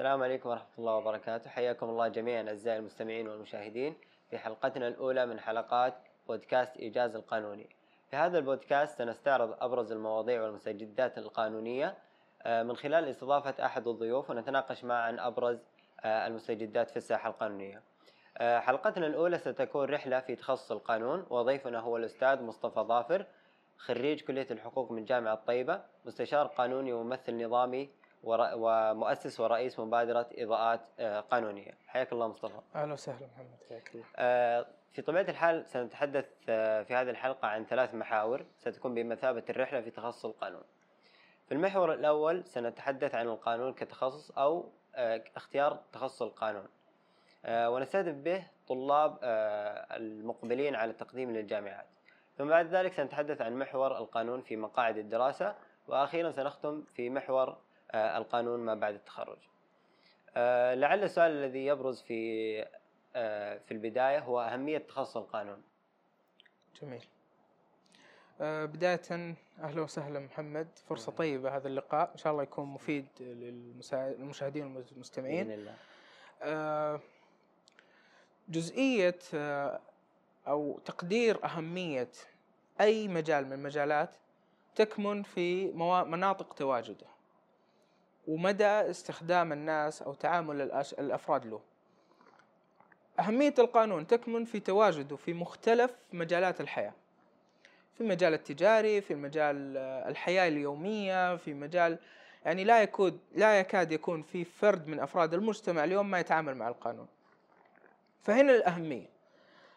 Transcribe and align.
السلام 0.00 0.22
عليكم 0.22 0.48
ورحمة 0.48 0.68
الله 0.78 0.94
وبركاته. 0.94 1.50
حياكم 1.50 1.88
الله 1.88 2.08
جميعا 2.08 2.48
أعزائي 2.48 2.78
المستمعين 2.78 3.28
والمشاهدين 3.28 3.94
في 4.30 4.38
حلقتنا 4.38 4.88
الأولى 4.88 5.26
من 5.26 5.40
حلقات 5.40 5.94
بودكاست 6.28 6.76
إيجاز 6.76 7.16
القانوني. 7.16 7.66
في 8.10 8.16
هذا 8.16 8.38
البودكاست 8.38 8.98
سنستعرض 8.98 9.56
أبرز 9.60 9.92
المواضيع 9.92 10.42
والمستجدات 10.42 11.18
القانونية 11.18 11.98
آه، 12.42 12.62
من 12.62 12.76
خلال 12.76 13.04
استضافة 13.04 13.66
أحد 13.66 13.88
الضيوف 13.88 14.30
ونتناقش 14.30 14.84
معا 14.84 15.02
عن 15.02 15.18
أبرز 15.18 15.58
آه، 16.04 16.26
المستجدات 16.26 16.90
في 16.90 16.96
الساحة 16.96 17.30
القانونية. 17.30 17.82
آه، 18.38 18.58
حلقتنا 18.58 19.06
الأولى 19.06 19.38
ستكون 19.38 19.90
رحلة 19.90 20.20
في 20.20 20.36
تخصص 20.36 20.72
القانون 20.72 21.26
وضيفنا 21.30 21.80
هو 21.80 21.96
الأستاذ 21.96 22.42
مصطفى 22.42 22.80
ظافر 22.80 23.26
خريج 23.76 24.20
كلية 24.20 24.46
الحقوق 24.50 24.92
من 24.92 25.04
جامعة 25.04 25.34
طيبة 25.34 25.82
مستشار 26.04 26.46
قانوني 26.46 26.92
وممثل 26.92 27.44
نظامي 27.44 27.99
ومؤسس 28.24 29.40
ورئيس 29.40 29.80
مبادرة 29.80 30.26
إضاءات 30.32 30.80
آه، 30.98 31.20
قانونية. 31.20 31.74
حياك 31.86 32.12
الله 32.12 32.28
مصطفى. 32.28 32.60
أهلا 32.74 32.92
وسهلا 32.92 33.26
محمد 33.26 33.58
حياك 33.68 33.90
الله. 33.94 34.06
آه، 34.16 34.66
في 34.92 35.02
طبيعة 35.02 35.22
الحال 35.22 35.66
سنتحدث 35.66 36.26
آه، 36.48 36.82
في 36.82 36.94
هذه 36.94 37.10
الحلقة 37.10 37.48
عن 37.48 37.64
ثلاث 37.64 37.94
محاور. 37.94 38.44
ستكون 38.58 38.94
بمثابة 38.94 39.44
الرحلة 39.50 39.80
في 39.80 39.90
تخصص 39.90 40.24
القانون. 40.24 40.62
في 41.46 41.54
المحور 41.54 41.94
الأول 41.94 42.44
سنتحدث 42.44 43.14
عن 43.14 43.28
القانون 43.28 43.72
كتخصص 43.72 44.30
أو 44.30 44.72
اختيار 45.36 45.80
تخصص 45.92 46.22
القانون. 46.22 46.68
ونستهدف 47.48 48.14
به 48.14 48.46
طلاب 48.68 49.18
المقبلين 49.92 50.74
على 50.74 50.90
التقديم 50.90 51.30
للجامعات. 51.30 51.86
ثم 52.38 52.48
بعد 52.48 52.66
ذلك 52.66 52.92
سنتحدث 52.92 53.40
عن 53.40 53.58
محور 53.58 53.98
القانون 53.98 54.40
في 54.42 54.56
مقاعد 54.56 54.98
الدراسة. 54.98 55.54
وأخيرا 55.88 56.30
سنختم 56.30 56.82
في 56.82 57.10
محور 57.10 57.56
القانون 57.94 58.60
ما 58.60 58.74
بعد 58.74 58.94
التخرج. 58.94 59.38
آه، 60.36 60.74
لعل 60.74 61.04
السؤال 61.04 61.30
الذي 61.30 61.66
يبرز 61.66 62.02
في 62.02 62.64
آه، 63.16 63.58
في 63.58 63.72
البداية 63.74 64.18
هو 64.18 64.40
أهمية 64.40 64.78
تخصص 64.78 65.16
القانون. 65.16 65.62
جميل. 66.82 67.04
بداية 68.40 69.34
أهلا 69.62 69.80
وسهلا 69.82 70.20
محمد. 70.20 70.68
فرصة 70.88 71.12
طيبة 71.12 71.56
هذا 71.56 71.68
اللقاء. 71.68 72.12
إن 72.12 72.16
شاء 72.16 72.32
الله 72.32 72.42
يكون 72.42 72.64
مفيد 72.64 73.06
للمشاهدين 73.20 74.76
والمستمعين. 74.76 75.46
بإذن 75.46 75.74
الله. 76.42 77.00
جزئية 78.48 79.18
أو 80.48 80.78
تقدير 80.84 81.44
أهمية 81.44 82.10
أي 82.80 83.08
مجال 83.08 83.46
من 83.46 83.52
المجالات 83.52 84.16
تكمن 84.74 85.22
في 85.22 85.72
مناطق 86.06 86.54
تواجده. 86.54 87.06
ومدى 88.28 88.64
استخدام 88.64 89.52
الناس 89.52 90.02
أو 90.02 90.14
تعامل 90.14 90.60
الأفراد 90.98 91.46
له. 91.46 91.60
أهمية 93.20 93.54
القانون 93.58 94.06
تكمن 94.06 94.44
في 94.44 94.60
تواجده 94.60 95.16
في 95.16 95.32
مختلف 95.32 95.90
مجالات 96.12 96.60
الحياة. 96.60 96.92
في 97.94 98.00
المجال 98.00 98.34
التجاري 98.34 99.00
في 99.00 99.14
مجال 99.14 99.76
الحياة 100.08 100.48
اليومية 100.48 101.36
في 101.36 101.54
مجال 101.54 101.98
يعني 102.44 102.64
لا 102.64 102.82
يكون 102.82 103.20
لا 103.34 103.60
يكاد 103.60 103.92
يكون 103.92 104.22
في 104.22 104.44
فرد 104.44 104.86
من 104.88 105.00
أفراد 105.00 105.34
المجتمع 105.34 105.84
اليوم 105.84 106.10
ما 106.10 106.20
يتعامل 106.20 106.54
مع 106.54 106.68
القانون. 106.68 107.06
فهنا 108.22 108.52
الأهمية. 108.52 109.06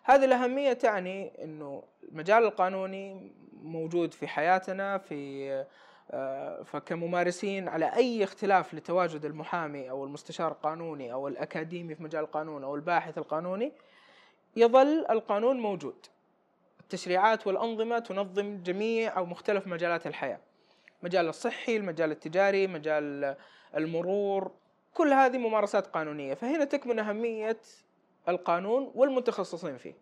هذه 0.03 0.25
الأهمية 0.25 0.73
تعني 0.73 1.43
أنه 1.43 1.83
المجال 2.11 2.43
القانوني 2.43 3.31
موجود 3.63 4.13
في 4.13 4.27
حياتنا 4.27 4.97
في 4.97 5.51
آه، 5.51 5.67
فكممارسين 6.65 7.67
على 7.67 7.85
أي 7.85 8.23
اختلاف 8.23 8.73
لتواجد 8.73 9.25
المحامي 9.25 9.89
أو 9.89 10.03
المستشار 10.03 10.51
القانوني 10.51 11.13
أو 11.13 11.27
الأكاديمي 11.27 11.95
في 11.95 12.03
مجال 12.03 12.23
القانون 12.23 12.63
أو 12.63 12.75
الباحث 12.75 13.17
القانوني 13.17 13.71
يظل 14.55 15.05
القانون 15.09 15.59
موجود. 15.59 15.95
التشريعات 16.79 17.47
والأنظمة 17.47 17.99
تنظم 17.99 18.63
جميع 18.63 19.17
أو 19.17 19.25
مختلف 19.25 19.67
مجالات 19.67 20.07
الحياة. 20.07 20.39
مجال 21.03 21.27
الصحي 21.27 21.77
المجال 21.77 22.11
التجاري 22.11 22.67
مجال 22.67 23.35
المرور 23.75 24.51
كل 24.93 25.13
هذه 25.13 25.37
ممارسات 25.37 25.87
قانونية. 25.87 26.33
فهنا 26.33 26.65
تكمن 26.65 26.99
أهمية 26.99 27.57
القانون 28.29 28.91
والمتخصصين 28.95 29.77
فيه. 29.77 29.93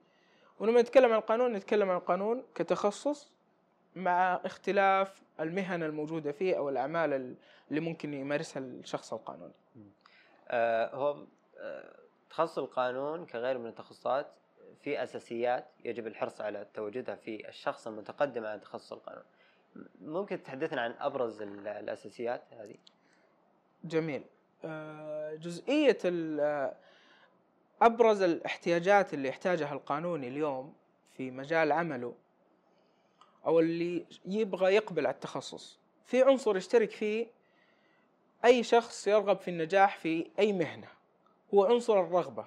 ولما 0.60 0.82
نتكلم 0.82 1.12
عن 1.12 1.18
القانون 1.18 1.54
نتكلم 1.54 1.90
عن 1.90 1.98
القانون 1.98 2.44
كتخصص 2.56 3.32
مع 3.96 4.42
اختلاف 4.46 5.22
المهن 5.40 5.84
الموجودة 5.84 6.32
فيه 6.32 6.58
أو 6.58 6.70
الأعمال 6.70 7.36
اللي 7.70 7.80
ممكن 7.82 8.14
يمارسها 8.14 8.60
الشخص 8.64 9.14
القانوني. 9.14 9.54
آه 10.48 10.96
هو 10.96 11.26
آه 11.60 11.96
تخصص 12.30 12.58
القانون 12.58 13.26
كغير 13.26 13.58
من 13.58 13.68
التخصصات 13.68 14.28
في 14.84 15.04
أساسيات 15.04 15.66
يجب 15.86 16.08
الحرص 16.08 16.42
على 16.42 16.68
تواجدها 16.74 17.16
في 17.16 17.50
الشخص 17.50 17.88
المتقدم 17.88 18.46
على 18.46 18.60
تخصص 18.60 18.94
القانون. 18.94 19.24
ممكن 20.02 20.44
تحدثنا 20.44 20.82
عن 20.82 20.96
أبرز 21.00 21.42
الأساسيات 21.42 22.42
هذه؟ 22.52 22.76
جميل. 23.84 24.24
آه 24.66 25.36
جزئية 25.36 25.98
أبرز 27.82 28.22
الاحتياجات 28.22 29.14
اللي 29.14 29.28
يحتاجها 29.28 29.74
القانوني 29.74 30.28
اليوم 30.28 30.74
في 31.12 31.32
مجال 31.32 31.72
عمله 31.72 32.16
أو 33.46 33.60
اللي 33.60 34.06
يبغى 34.26 34.76
يقبل 34.76 35.08
على 35.08 35.14
التخصص. 35.14 35.80
في 36.06 36.24
عنصر 36.24 36.58
يشترك 36.58 36.92
فيه 36.92 37.28
أي 38.46 38.64
شخص 38.64 39.08
يرغب 39.08 39.38
في 39.38 39.48
النجاح 39.48 39.98
في 39.98 40.28
أي 40.40 40.54
مهنة. 40.54 40.88
هو 41.54 41.66
عنصر 41.66 42.00
الرغبة. 42.00 42.46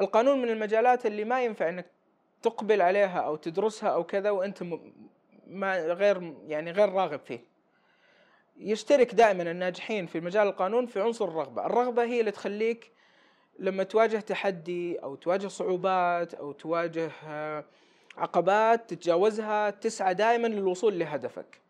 القانون 0.00 0.42
من 0.42 0.48
المجالات 0.48 1.06
اللي 1.06 1.24
ما 1.24 1.44
ينفع 1.44 1.68
إنك 1.68 1.86
تقبل 2.42 2.82
عليها 2.82 3.20
أو 3.20 3.36
تدرسها 3.36 3.88
أو 3.88 4.04
كذا 4.04 4.30
وأنت 4.30 4.64
ما 5.46 5.86
غير 5.86 6.34
يعني 6.46 6.70
غير 6.70 6.88
راغب 6.88 7.20
فيه. 7.20 7.40
يشترك 8.56 9.14
دائما 9.14 9.42
الناجحين 9.42 10.06
في 10.06 10.20
مجال 10.20 10.46
القانون 10.46 10.86
في 10.86 11.00
عنصر 11.00 11.24
الرغبة. 11.24 11.66
الرغبة 11.66 12.04
هي 12.04 12.20
اللي 12.20 12.30
تخليك 12.30 12.92
لما 13.58 13.82
تواجه 13.82 14.16
تحدي 14.16 14.98
أو 14.98 15.14
تواجه 15.14 15.48
صعوبات 15.48 16.34
أو 16.34 16.52
تواجه 16.52 17.10
عقبات 18.16 18.90
تتجاوزها 18.90 19.70
تسعى 19.70 20.14
دائما 20.14 20.48
للوصول 20.48 20.98
لهدفك. 20.98 21.60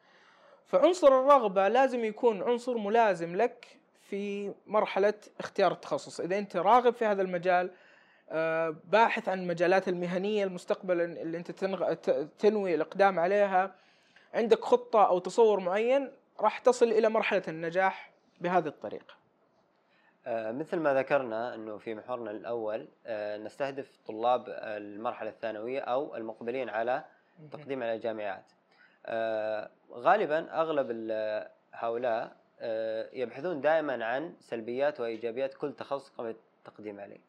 فعنصر 0.67 1.09
الرغبة 1.09 1.69
لازم 1.69 2.05
يكون 2.05 2.43
عنصر 2.43 2.79
ملازم 2.79 3.37
لك 3.37 3.79
في 4.03 4.53
مرحلة 4.67 5.15
اختيار 5.41 5.73
التخصص. 5.73 6.21
إذا 6.21 6.39
أنت 6.39 6.57
راغب 6.57 6.95
في 6.95 7.05
هذا 7.05 7.23
المجال 7.23 7.71
آه، 8.31 8.77
باحث 8.85 9.29
عن 9.29 9.41
المجالات 9.41 9.89
المهنية 9.89 10.45
المستقبل 10.45 11.01
اللي 11.01 11.39
أنت 11.39 11.51
تنوي 12.39 12.75
الإقدام 12.75 13.19
عليها 13.19 13.75
عندك 14.35 14.65
خطة 14.65 15.07
أو 15.07 15.19
تصور 15.19 15.61
معين 15.61 16.11
راح 16.41 16.59
تصل 16.59 16.87
إلى 16.87 17.09
مرحلة 17.09 17.43
النجاح 17.49 18.11
بهذه 18.41 18.67
الطريقة. 18.67 19.24
مثل 20.27 20.77
ما 20.77 20.95
ذكرنا 20.95 21.55
إنه 21.55 21.79
في 21.79 21.95
محورنا 21.95 22.31
الأول 22.31 22.89
آه، 23.07 23.37
نستهدف 23.37 23.99
طلاب 24.07 24.45
المرحلة 24.59 25.31
الثانوية 25.31 25.81
أو 25.81 26.17
المقبلين 26.17 26.69
على 26.69 27.05
التقديم 27.41 27.83
على 27.83 27.95
الجامعات. 27.95 28.53
آه، 29.07 29.71
غالبا 29.93 30.61
أغلب 30.61 30.91
هؤلاء 31.73 32.37
يبحثون 33.13 33.61
دائما 33.61 34.05
عن 34.05 34.35
سلبيات 34.41 35.01
وإيجابيات 35.01 35.55
كل 35.55 35.73
تخصص 35.73 36.11
قبل 36.11 36.37
التقديم 36.59 37.01
عليه. 37.01 37.21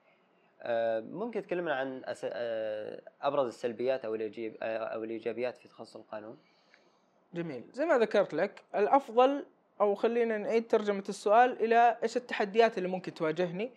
ممكن 1.02 1.42
تكلمنا 1.42 1.76
عن 1.76 2.02
أبرز 3.22 3.48
السلبيات 3.48 4.06
أو 4.06 4.16
أو 4.62 5.04
الإيجابيات 5.04 5.58
في 5.58 5.68
تخصص 5.68 5.96
القانون؟ 5.96 6.38
جميل، 7.34 7.64
زي 7.72 7.86
ما 7.86 7.98
ذكرت 7.98 8.34
لك 8.34 8.64
الأفضل 8.76 9.46
أو 9.82 9.96
خلينا 9.96 10.38
نعيد 10.38 10.68
ترجمة 10.68 11.04
السؤال 11.10 11.64
إلى 11.64 11.98
إيش 12.04 12.18
التحديات 12.18 12.78
اللي 12.78 12.90
ممكن 12.90 13.14
تواجهني؟ 13.14 13.72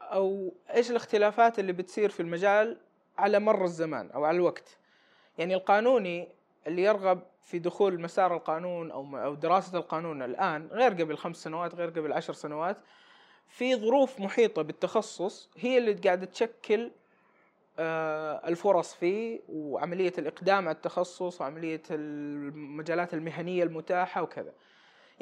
أو 0.00 0.54
إيش 0.74 0.90
الاختلافات 0.90 1.58
اللي 1.58 1.72
بتصير 1.72 2.10
في 2.10 2.20
المجال 2.20 2.78
على 3.18 3.38
مر 3.38 3.64
الزمان 3.64 4.10
أو 4.10 4.24
على 4.24 4.36
الوقت؟ 4.36 4.78
يعني 5.38 5.54
القانوني 5.54 6.28
اللي 6.66 6.82
يرغب 6.82 7.22
في 7.42 7.58
دخول 7.58 8.00
مسار 8.00 8.36
القانون 8.36 8.90
أو 8.90 9.16
أو 9.16 9.34
دراسة 9.34 9.78
القانون 9.78 10.22
الآن 10.22 10.68
غير 10.72 10.92
قبل 10.92 11.16
خمس 11.16 11.36
سنوات 11.36 11.74
غير 11.74 11.90
قبل 11.90 12.12
عشر 12.12 12.32
سنوات 12.32 12.76
في 13.48 13.76
ظروف 13.76 14.20
محيطة 14.20 14.62
بالتخصص 14.62 15.50
هي 15.56 15.78
اللي 15.78 15.92
قاعدة 15.92 16.26
تشكل 16.26 16.90
آه، 17.78 18.48
الفرص 18.48 18.94
فيه 18.94 19.40
وعملية 19.48 20.12
الإقدام 20.18 20.68
على 20.68 20.76
التخصص 20.76 21.40
وعملية 21.40 21.82
المجالات 21.90 23.14
المهنية 23.14 23.62
المتاحة 23.62 24.22
وكذا. 24.22 24.52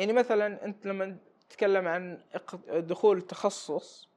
يعني 0.00 0.12
مثلا 0.12 0.64
أنت 0.64 0.86
لما 0.86 1.16
تتكلم 1.50 1.88
عن 1.88 2.18
دخول 2.68 3.22
تخصص 3.22 4.08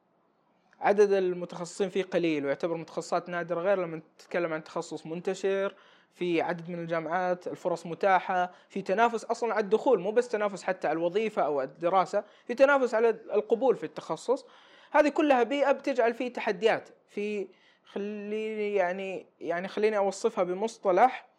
عدد 0.79 1.11
المتخصصين 1.11 1.89
فيه 1.89 2.03
قليل 2.03 2.45
ويعتبر 2.45 2.77
متخصصات 2.77 3.29
نادرة 3.29 3.61
غير 3.61 3.81
لما 3.81 4.01
تتكلم 4.19 4.53
عن 4.53 4.63
تخصص 4.63 5.05
منتشر 5.05 5.75
في 6.13 6.41
عدد 6.41 6.69
من 6.69 6.79
الجامعات 6.79 7.47
الفرص 7.47 7.85
متاحة 7.85 8.51
في 8.69 8.81
تنافس 8.81 9.23
أصلا 9.23 9.53
على 9.53 9.63
الدخول 9.63 9.99
مو 9.99 10.11
بس 10.11 10.27
تنافس 10.27 10.63
حتى 10.63 10.87
على 10.87 10.97
الوظيفة 10.97 11.41
أو 11.41 11.61
الدراسة 11.61 12.23
في 12.47 12.53
تنافس 12.53 12.93
على 12.93 13.09
القبول 13.09 13.75
في 13.75 13.83
التخصص. 13.83 14.45
هذه 14.91 15.09
كلها 15.09 15.43
بيئة 15.43 15.71
بتجعل 15.71 16.13
فيه 16.13 16.33
تحديات 16.33 16.89
في 17.09 17.47
خليني 17.83 18.75
يعني 18.75 19.25
يعني 19.39 19.67
خليني 19.67 19.97
أوصفها 19.97 20.43
بمصطلح 20.43 21.32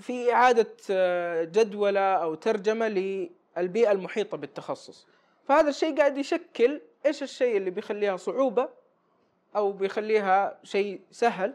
في 0.00 0.32
إعادة 0.32 0.76
آه، 0.90 1.44
جدولة 1.44 2.00
أو 2.00 2.34
ترجمة 2.34 2.88
للبيئة 2.88 3.92
المحيطة 3.92 4.36
بالتخصص. 4.36 5.06
فهذا 5.44 5.68
الشيء 5.68 5.96
قاعد 5.96 6.18
يشكل 6.18 6.80
إيش 7.06 7.22
الشيء 7.22 7.56
اللي 7.56 7.70
بيخليها 7.70 8.16
صعوبة 8.16 8.68
أو 9.56 9.72
بيخليها 9.72 10.58
شيء 10.62 11.00
سهل. 11.10 11.54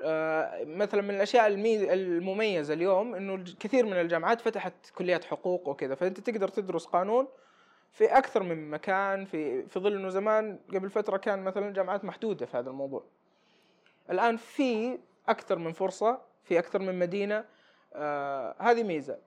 آه، 0.00 0.64
مثلا 0.64 1.02
من 1.02 1.14
الأشياء 1.14 1.46
المميزة 1.46 2.74
اليوم 2.74 3.14
إنه 3.14 3.44
كثير 3.60 3.86
من 3.86 3.92
الجامعات 3.92 4.40
فتحت 4.40 4.72
كليات 4.94 5.24
حقوق 5.24 5.68
وكذا. 5.68 5.94
فأنت 5.94 6.20
تقدر 6.20 6.48
تدرس 6.48 6.86
قانون 6.86 7.28
في 7.92 8.04
أكثر 8.04 8.42
من 8.42 8.70
مكان 8.70 9.24
في 9.24 9.66
في 9.66 9.80
ظل 9.80 9.94
إنه 9.94 10.08
زمان 10.08 10.58
قبل 10.74 10.90
فترة 10.90 11.16
كان 11.16 11.44
مثلا 11.44 11.72
جامعات 11.72 12.04
محدودة 12.04 12.46
في 12.46 12.56
هذا 12.56 12.70
الموضوع. 12.70 13.04
الآن 14.10 14.36
في 14.36 14.98
أكثر 15.28 15.58
من 15.58 15.72
فرصة 15.72 16.18
في 16.44 16.58
أكثر 16.58 16.78
من 16.78 16.98
مدينة. 16.98 17.44
آه 17.94 18.54
هذه 18.58 18.82
ميزة. 18.82 19.18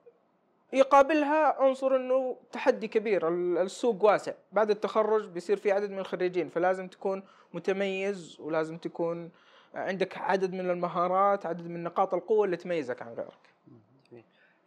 يقابلها 0.73 1.61
عنصر 1.61 1.95
إنه 1.95 2.37
تحدي 2.51 2.87
كبير 2.87 3.27
السوق 3.61 4.03
واسع. 4.03 4.33
بعد 4.51 4.69
التخرج 4.69 5.27
بيصير 5.27 5.57
في 5.57 5.71
عدد 5.71 5.91
من 5.91 5.99
الخريجين 5.99 6.49
فلازم 6.49 6.87
تكون 6.87 7.23
متميز 7.53 8.37
ولازم 8.39 8.77
تكون 8.77 9.31
عندك 9.75 10.17
عدد 10.17 10.53
من 10.53 10.69
المهارات 10.69 11.45
عدد 11.45 11.67
من 11.67 11.83
نقاط 11.83 12.13
القوة 12.13 12.45
اللي 12.45 12.57
تميزك 12.57 13.01
عن 13.01 13.13
غيرك. 13.13 13.49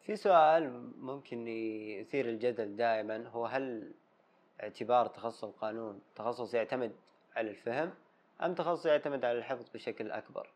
في 0.06 0.17
سؤال 0.17 0.90
ممكن 0.99 1.49
يثير 1.49 2.29
الجدل 2.29 2.76
دائما 2.76 3.29
هو 3.29 3.46
هل 3.46 3.93
اعتبار 4.62 5.06
تخصص 5.06 5.44
القانون 5.44 6.00
تخصص 6.14 6.55
يعتمد 6.55 6.93
على 7.37 7.50
الفهم 7.50 7.90
أم 8.43 8.55
تخصص 8.55 8.87
يعتمد 8.87 9.25
على 9.25 9.38
الحفظ 9.38 9.69
بشكل 9.75 10.11
أكبر؟ 10.11 10.49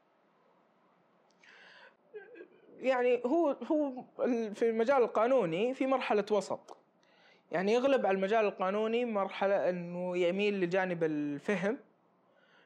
يعني 2.81 3.23
هو 3.26 3.56
هو 3.70 4.05
في 4.55 4.70
المجال 4.70 5.02
القانوني 5.02 5.75
في 5.75 5.87
مرحلة 5.87 6.25
وسط. 6.31 6.76
يعني 7.52 7.73
يغلب 7.73 8.06
على 8.06 8.17
المجال 8.17 8.44
القانوني 8.44 9.05
مرحلة 9.05 9.69
إنه 9.69 10.17
يميل 10.17 10.61
لجانب 10.61 11.05
الفهم 11.05 11.78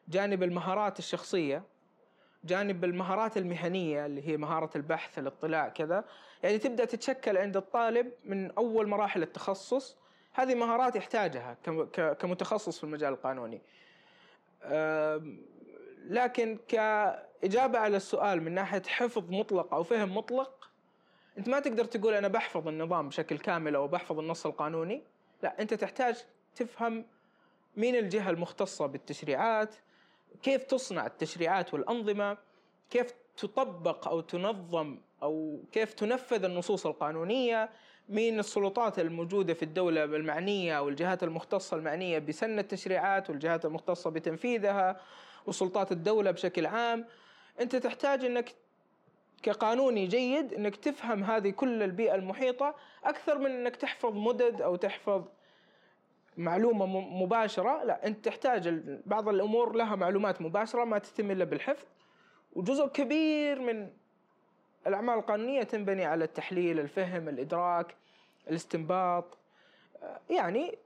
جانب 0.08 0.42
المهارات 0.42 0.98
الشخصية 0.98 1.62
جانب 2.44 2.84
المهارات 2.84 3.36
المهنية 3.36 4.06
اللي 4.06 4.28
هي 4.28 4.36
مهارة 4.36 4.70
البحث 4.76 5.18
الاطلاع 5.18 5.68
كذا. 5.68 6.04
يعني 6.42 6.58
تبدأ 6.58 6.84
تتشكل 6.84 7.36
عند 7.36 7.56
الطالب 7.56 8.12
من 8.24 8.50
أول 8.50 8.88
مراحل 8.88 9.22
التخصص. 9.22 9.96
هذه 10.32 10.54
مهارات 10.54 10.96
يحتاجها 10.96 11.56
كمتخصص 12.12 12.78
في 12.78 12.84
المجال 12.84 13.12
القانوني. 13.12 13.62
لكن 16.08 16.58
كإجابة 16.68 17.78
على 17.78 17.96
السؤال 17.96 18.42
من 18.42 18.52
ناحية 18.52 18.82
حفظ 18.86 19.30
مطلق 19.30 19.74
أو 19.74 19.82
فهم 19.82 20.16
مطلق 20.16 20.70
أنت 21.38 21.48
ما 21.48 21.60
تقدر 21.60 21.84
تقول 21.84 22.14
أنا 22.14 22.28
بحفظ 22.28 22.68
النظام 22.68 23.08
بشكل 23.08 23.38
كامل 23.38 23.74
أو 23.74 23.88
بحفظ 23.88 24.18
النص 24.18 24.46
القانوني. 24.46 25.02
لا 25.42 25.62
أنت 25.62 25.74
تحتاج 25.74 26.24
تفهم 26.56 27.04
مين 27.76 27.96
الجهة 27.96 28.30
المختصة 28.30 28.86
بالتشريعات 28.86 29.74
كيف 30.42 30.62
تصنع 30.62 31.06
التشريعات 31.06 31.74
والأنظمة 31.74 32.36
كيف 32.90 33.14
تطبق 33.36 34.08
أو 34.08 34.20
تنظم 34.20 34.98
أو 35.22 35.62
كيف 35.72 35.92
تنفذ 35.92 36.44
النصوص 36.44 36.86
القانونية 36.86 37.70
مين 38.08 38.38
السلطات 38.38 38.98
الموجودة 38.98 39.54
في 39.54 39.62
الدولة 39.62 40.04
المعنية 40.04 40.78
أو 40.78 40.88
الجهات 40.88 41.22
المختصة 41.22 41.76
المعنية 41.76 42.18
بسن 42.18 42.58
التشريعات 42.58 43.30
والجهات 43.30 43.64
المختصة 43.64 44.10
بتنفيذها. 44.10 45.00
وسلطات 45.46 45.92
الدولة 45.92 46.30
بشكل 46.30 46.66
عام 46.66 47.06
أنت 47.60 47.76
تحتاج 47.76 48.24
أنك 48.24 48.54
كقانوني 49.42 50.06
جيد 50.06 50.54
أنك 50.54 50.76
تفهم 50.76 51.24
هذه 51.24 51.50
كل 51.50 51.82
البيئة 51.82 52.14
المحيطة 52.14 52.74
أكثر 53.04 53.38
من 53.38 53.50
أنك 53.50 53.76
تحفظ 53.76 54.16
مدد 54.16 54.62
أو 54.62 54.76
تحفظ 54.76 55.24
معلومة 56.36 56.86
مباشرة 57.24 57.84
لا 57.84 58.06
أنت 58.06 58.24
تحتاج 58.24 58.68
بعض 59.06 59.28
الأمور 59.28 59.76
لها 59.76 59.96
معلومات 59.96 60.42
مباشرة 60.42 60.84
ما 60.84 60.98
تتم 60.98 61.30
إلا 61.30 61.44
بالحفظ 61.44 61.84
وجزء 62.52 62.86
كبير 62.86 63.60
من 63.60 63.90
الأعمال 64.86 65.14
القانونية 65.14 65.62
تنبني 65.62 66.04
على 66.04 66.24
التحليل 66.24 66.80
الفهم 66.80 67.28
الإدراك 67.28 67.94
الاستنباط 68.48 69.38
يعني 70.30 70.78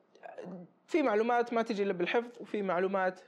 في 0.87 1.03
معلومات 1.03 1.53
ما 1.53 1.63
تجي 1.63 1.83
إلا 1.83 1.93
بالحفظ 1.93 2.31
وفي 2.41 2.63
معلومات 2.63 3.21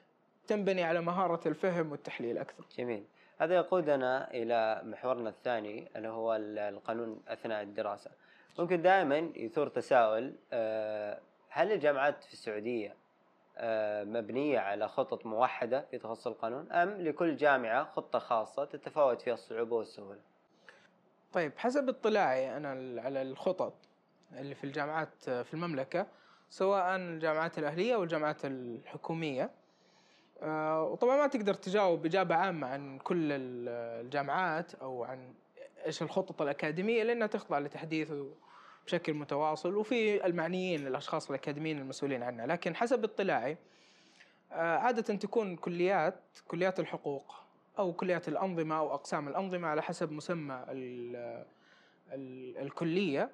تنبني 0.46 0.84
على 0.84 1.00
مهارة 1.00 1.48
الفهم 1.48 1.93
والتحليل 1.93 2.38
أكثر. 2.38 2.64
جميل. 2.78 3.04
هذا 3.38 3.54
يقودنا 3.54 4.31
إلى 4.31 4.82
محورنا 4.84 5.28
الثاني 5.28 5.88
اللي 5.96 6.08
هو 6.08 6.37
القانون 6.37 7.22
أثناء 7.28 7.62
الدراسة. 7.62 8.10
ممكن 8.58 8.82
دائما 8.82 9.16
يثور 9.37 9.69
تساؤل 9.69 10.34
آه، 10.52 11.20
هل 11.48 11.72
الجامعات 11.72 12.25
في 12.25 12.32
السعودية 12.32 12.94
آه، 13.58 14.04
مبنية 14.04 14.58
على 14.58 14.88
خطط 14.88 15.26
موحدة 15.26 15.87
في 15.90 15.98
تخصص 15.98 16.26
القانون 16.26 16.72
أم 16.72 16.90
لكل 16.90 17.37
جامعة 17.37 17.84
خطة 17.84 18.19
خاصة 18.19 18.64
تتفاوت 18.64 19.22
فيها 19.22 19.34
الصعوبة 19.34 19.76
والسهولة؟ 19.76 20.20
طيب 21.32 21.52
حسب 21.56 21.88
اطلاعي 21.88 22.56
أنا 22.56 23.00
على 23.00 23.22
الخطط 23.22 23.75
اللي 24.32 24.54
في 24.54 24.64
الجامعات 24.64 25.31
في 25.31 25.54
المملكة 25.54 26.06
سواء 26.50 26.96
الجامعات 26.96 27.58
الأهلية 27.58 27.94
أو 27.94 28.02
الجامعات 28.02 28.44
الحكومية 28.44 29.43
آه، 29.43 29.50
وطبعا 30.43 31.17
ما 31.17 31.27
تقدر 31.27 31.55
تجاوب 31.55 32.06
إجابة 32.06 32.35
عامة 32.35 32.67
عن 32.67 32.99
كل 32.99 33.19
الجامعات 33.33 34.75
أو 34.75 35.05
عن 35.05 35.35
إيش 35.87 36.03
الخطط 36.03 36.43
الأكاديمية 36.43 37.03
لأنها 37.03 37.27
تخضع 37.27 37.59
لتحديث 37.59 38.12
بشكل 38.87 39.15
متواصل 39.15 39.77
وفي 39.77 40.27
المعنيين 40.27 40.87
الأشخاص 40.87 41.29
الأكاديميين 41.29 41.79
المسؤولين 41.79 42.23
عنها. 42.23 42.47
لكن 42.47 42.77
حسب 42.77 43.05
اطلاعي 43.05 43.56
آه، 44.53 44.79
عادة 44.79 45.03
تكون 45.03 45.56
كليات 45.56 46.21
كليات 46.49 46.81
الحقوق 46.81 47.35
أو 47.79 47.93
كليات 47.93 48.29
الأنظمة 48.29 48.79
أو 48.79 48.94
أقسام 48.94 49.29
الأنظمة 49.29 49.69
على 49.69 49.82
حسب 49.82 50.12
مسمى 50.12 50.65
ال 50.69 51.17
ال 52.12 52.59
الكلية 52.59 53.31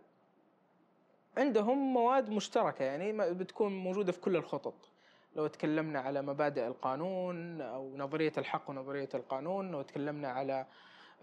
عندهم 1.36 1.92
مواد 1.92 2.30
مشتركة 2.30 2.84
يعني 2.84 3.12
بتكون 3.12 3.72
موجودة 3.72 4.12
في 4.12 4.20
كل 4.20 4.36
الخطط. 4.36 4.91
لو 5.36 5.46
تكلمنا 5.46 6.00
على 6.00 6.22
مبادئ 6.22 6.66
القانون 6.66 7.60
أو 7.60 7.96
نظرية 7.96 8.32
الحق 8.38 8.70
ونظرية 8.70 9.08
القانون 9.14 9.70
لو 9.70 9.82
تكلمنا 9.82 10.28
على 10.28 10.66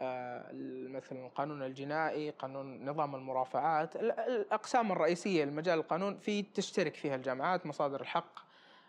آه، 0.02 0.52
مثلا 0.90 1.26
القانون 1.26 1.64
الجنائي 1.64 2.30
قانون 2.30 2.90
نظام 2.90 3.16
المرافعات 3.16 3.96
الأقسام 3.96 4.92
الرئيسية 4.92 5.46
لمجال 5.46 5.80
القانون 5.80 6.18
في 6.18 6.42
تشترك 6.42 6.96
فيها 6.96 7.16
الجامعات 7.16 7.66
مصادر 7.66 8.02
الحق 8.02 8.40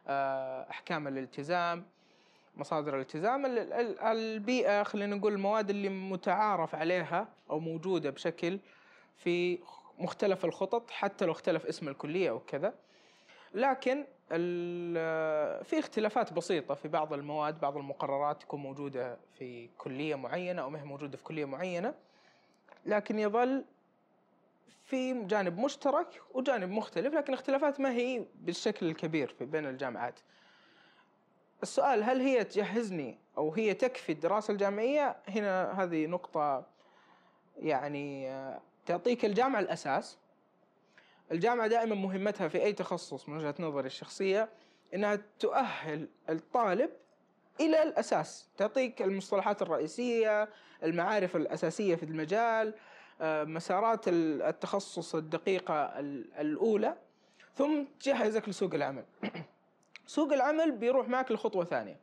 آه، 0.09 0.71
أحكام 0.71 1.09
الالتزام 1.09 1.85
مصادر 2.57 2.95
الالتزام 2.95 3.47
البيئة 4.03 4.83
خلينا 4.83 5.17
نقول 5.17 5.33
المواد 5.33 5.71
اللي 5.71 5.89
متعارف 5.89 6.75
عليها 6.75 7.29
أو 7.50 7.61
موجودة 7.61 8.11
بشكل 8.11 8.59
في 9.17 9.59
مختلف 9.99 10.45
الخطط 10.45 10.91
حتى 10.91 11.25
لو 11.25 11.33
اختلف 11.33 11.67
اسم 11.67 11.89
الكلية 11.89 12.31
أو 12.31 12.39
كذا. 12.39 12.75
لكن 13.54 14.04
في 15.64 15.78
اختلافات 15.78 16.33
بسيطة 16.33 16.75
في 16.75 16.88
بعض 16.88 17.12
المواد 17.12 17.61
بعض 17.61 17.76
المقررات 17.76 18.42
تكون 18.42 18.61
موجودة 18.61 19.19
في 19.38 19.69
كلية 19.78 20.14
معينة 20.14 20.62
أو 20.62 20.71
ما 20.71 20.80
هي 20.80 20.85
موجودة 20.85 21.16
في 21.16 21.25
كلية 21.25 21.45
معينة. 21.45 21.95
لكن 22.87 23.19
يظل 23.19 23.64
في 24.85 25.25
جانب 25.25 25.59
مشترك 25.59 26.23
وجانب 26.35 26.71
مختلف 26.71 27.14
لكن 27.14 27.33
اختلافات 27.33 27.80
ما 27.80 27.92
هي 27.92 28.25
بالشكل 28.35 28.87
الكبير 28.87 29.35
في 29.38 29.45
بين 29.45 29.66
الجامعات. 29.66 30.21
السؤال 31.62 32.02
هل 32.02 32.21
هي 32.21 32.45
تجهزني 32.45 33.19
أو 33.38 33.52
هي 33.52 33.75
تكفي 33.75 34.12
الدراسة 34.12 34.52
الجامعية؟ 34.52 35.16
هنا 35.28 35.83
هذه 35.83 36.07
نقطة 36.07 36.66
يعني 37.59 38.30
تعطيك 38.87 39.25
الجامعة 39.25 39.61
الأساس. 39.61 40.19
الجامعة 41.33 41.67
دائما 41.67 41.95
مهمتها 41.95 42.49
في 42.49 42.63
أي 42.63 42.73
تخصص 42.73 43.29
من 43.29 43.37
وجهة 43.37 43.55
نظري 43.59 43.87
الشخصية 43.87 44.49
أنها 44.95 45.19
تؤهل 45.39 46.09
الطالب 46.29 46.91
إلى 47.61 47.83
الأساس 47.83 48.49
تعطيك 48.57 49.03
المصطلحات 49.03 49.63
الرئيسية 49.63 50.49
المعارف 50.83 51.37
الأساسية 51.37 51.95
في 51.95 52.03
المجال 52.03 52.75
آه، 53.21 53.45
مسارات 53.45 54.05
التخصص 54.09 55.15
الدقيقة 55.15 55.85
الأولى 56.41 56.97
ثم 57.55 57.85
تجهزك 58.01 58.49
لسوق 58.49 58.75
العمل. 58.75 59.05
سوق 60.07 60.33
العمل 60.33 60.73
بيروح 60.73 61.09
معك 61.09 61.33
لخطوة 61.33 61.65
ثانية. 61.65 61.97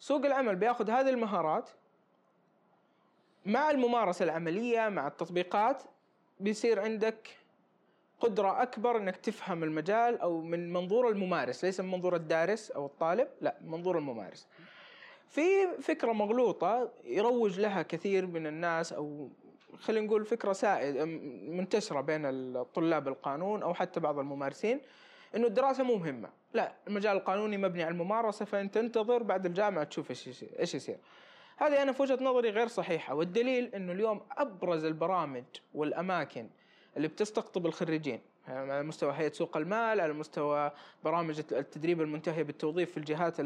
سوق 0.00 0.26
العمل 0.26 0.56
بياخذ 0.56 0.90
هذه 0.90 1.08
المهارات 1.08 1.70
مع 3.46 3.70
الممارسة 3.70 4.24
العملية 4.24 4.88
مع 4.88 5.06
التطبيقات 5.06 5.82
بيصير 6.40 6.80
عندك 6.80 7.39
قدرة 8.20 8.62
أكبر 8.62 8.96
إنك 8.96 9.16
تفهم 9.16 9.64
المجال 9.64 10.18
أو 10.20 10.40
من 10.40 10.72
منظور 10.72 11.08
الممارس 11.08 11.64
ليس 11.64 11.80
من 11.80 11.90
منظور 11.90 12.16
الدارس 12.16 12.70
أو 12.70 12.86
الطالب 12.86 13.28
لا 13.40 13.56
من 13.60 13.70
منظور 13.70 13.98
الممارس. 13.98 14.46
في 15.28 15.42
فكرة 15.82 16.12
مغلوطة 16.12 16.90
يروج 17.04 17.60
لها 17.60 17.82
كثير 17.82 18.26
من 18.26 18.46
الناس 18.46 18.92
أو 18.92 19.28
خلينا 19.78 20.06
نقول 20.06 20.24
فكرة 20.24 20.52
سائد 20.52 20.96
منتشرة 21.48 22.00
بين 22.00 22.26
الطلاب 22.26 23.08
القانون 23.08 23.62
أو 23.62 23.74
حتى 23.74 24.00
بعض 24.00 24.18
الممارسين 24.18 24.80
إنه 25.36 25.46
الدراسة 25.46 25.84
مو 25.84 25.96
مهمة. 25.96 26.28
لا 26.54 26.72
المجال 26.88 27.16
القانوني 27.16 27.56
مبني 27.56 27.82
على 27.82 27.92
الممارسة 27.92 28.44
فانت 28.44 28.74
تنتظر 28.74 29.22
بعد 29.22 29.46
الجامعة 29.46 29.84
تشوف 29.84 30.10
إيش 30.10 30.44
إيش 30.58 30.74
يصير. 30.74 30.98
هذه 31.56 31.82
أنا 31.82 31.92
في 31.92 32.02
وجهة 32.02 32.18
نظري 32.24 32.50
غير 32.50 32.66
صحيحة 32.66 33.14
والدليل 33.14 33.74
إنه 33.74 33.92
اليوم 33.92 34.20
أبرز 34.38 34.84
البرامج 34.84 35.44
والأماكن 35.74 36.48
اللي 36.96 37.08
بتستقطب 37.08 37.66
الخريجين. 37.66 38.20
على 38.48 38.82
مستوى 38.82 39.12
هيئة 39.12 39.32
سوق 39.32 39.56
المال 39.56 40.00
على 40.00 40.12
مستوى 40.12 40.70
برامج 41.04 41.38
التدريب 41.52 42.00
المنتهية 42.00 42.42
بالتوظيف 42.42 42.90
في 42.90 42.96
الجهات 42.96 43.36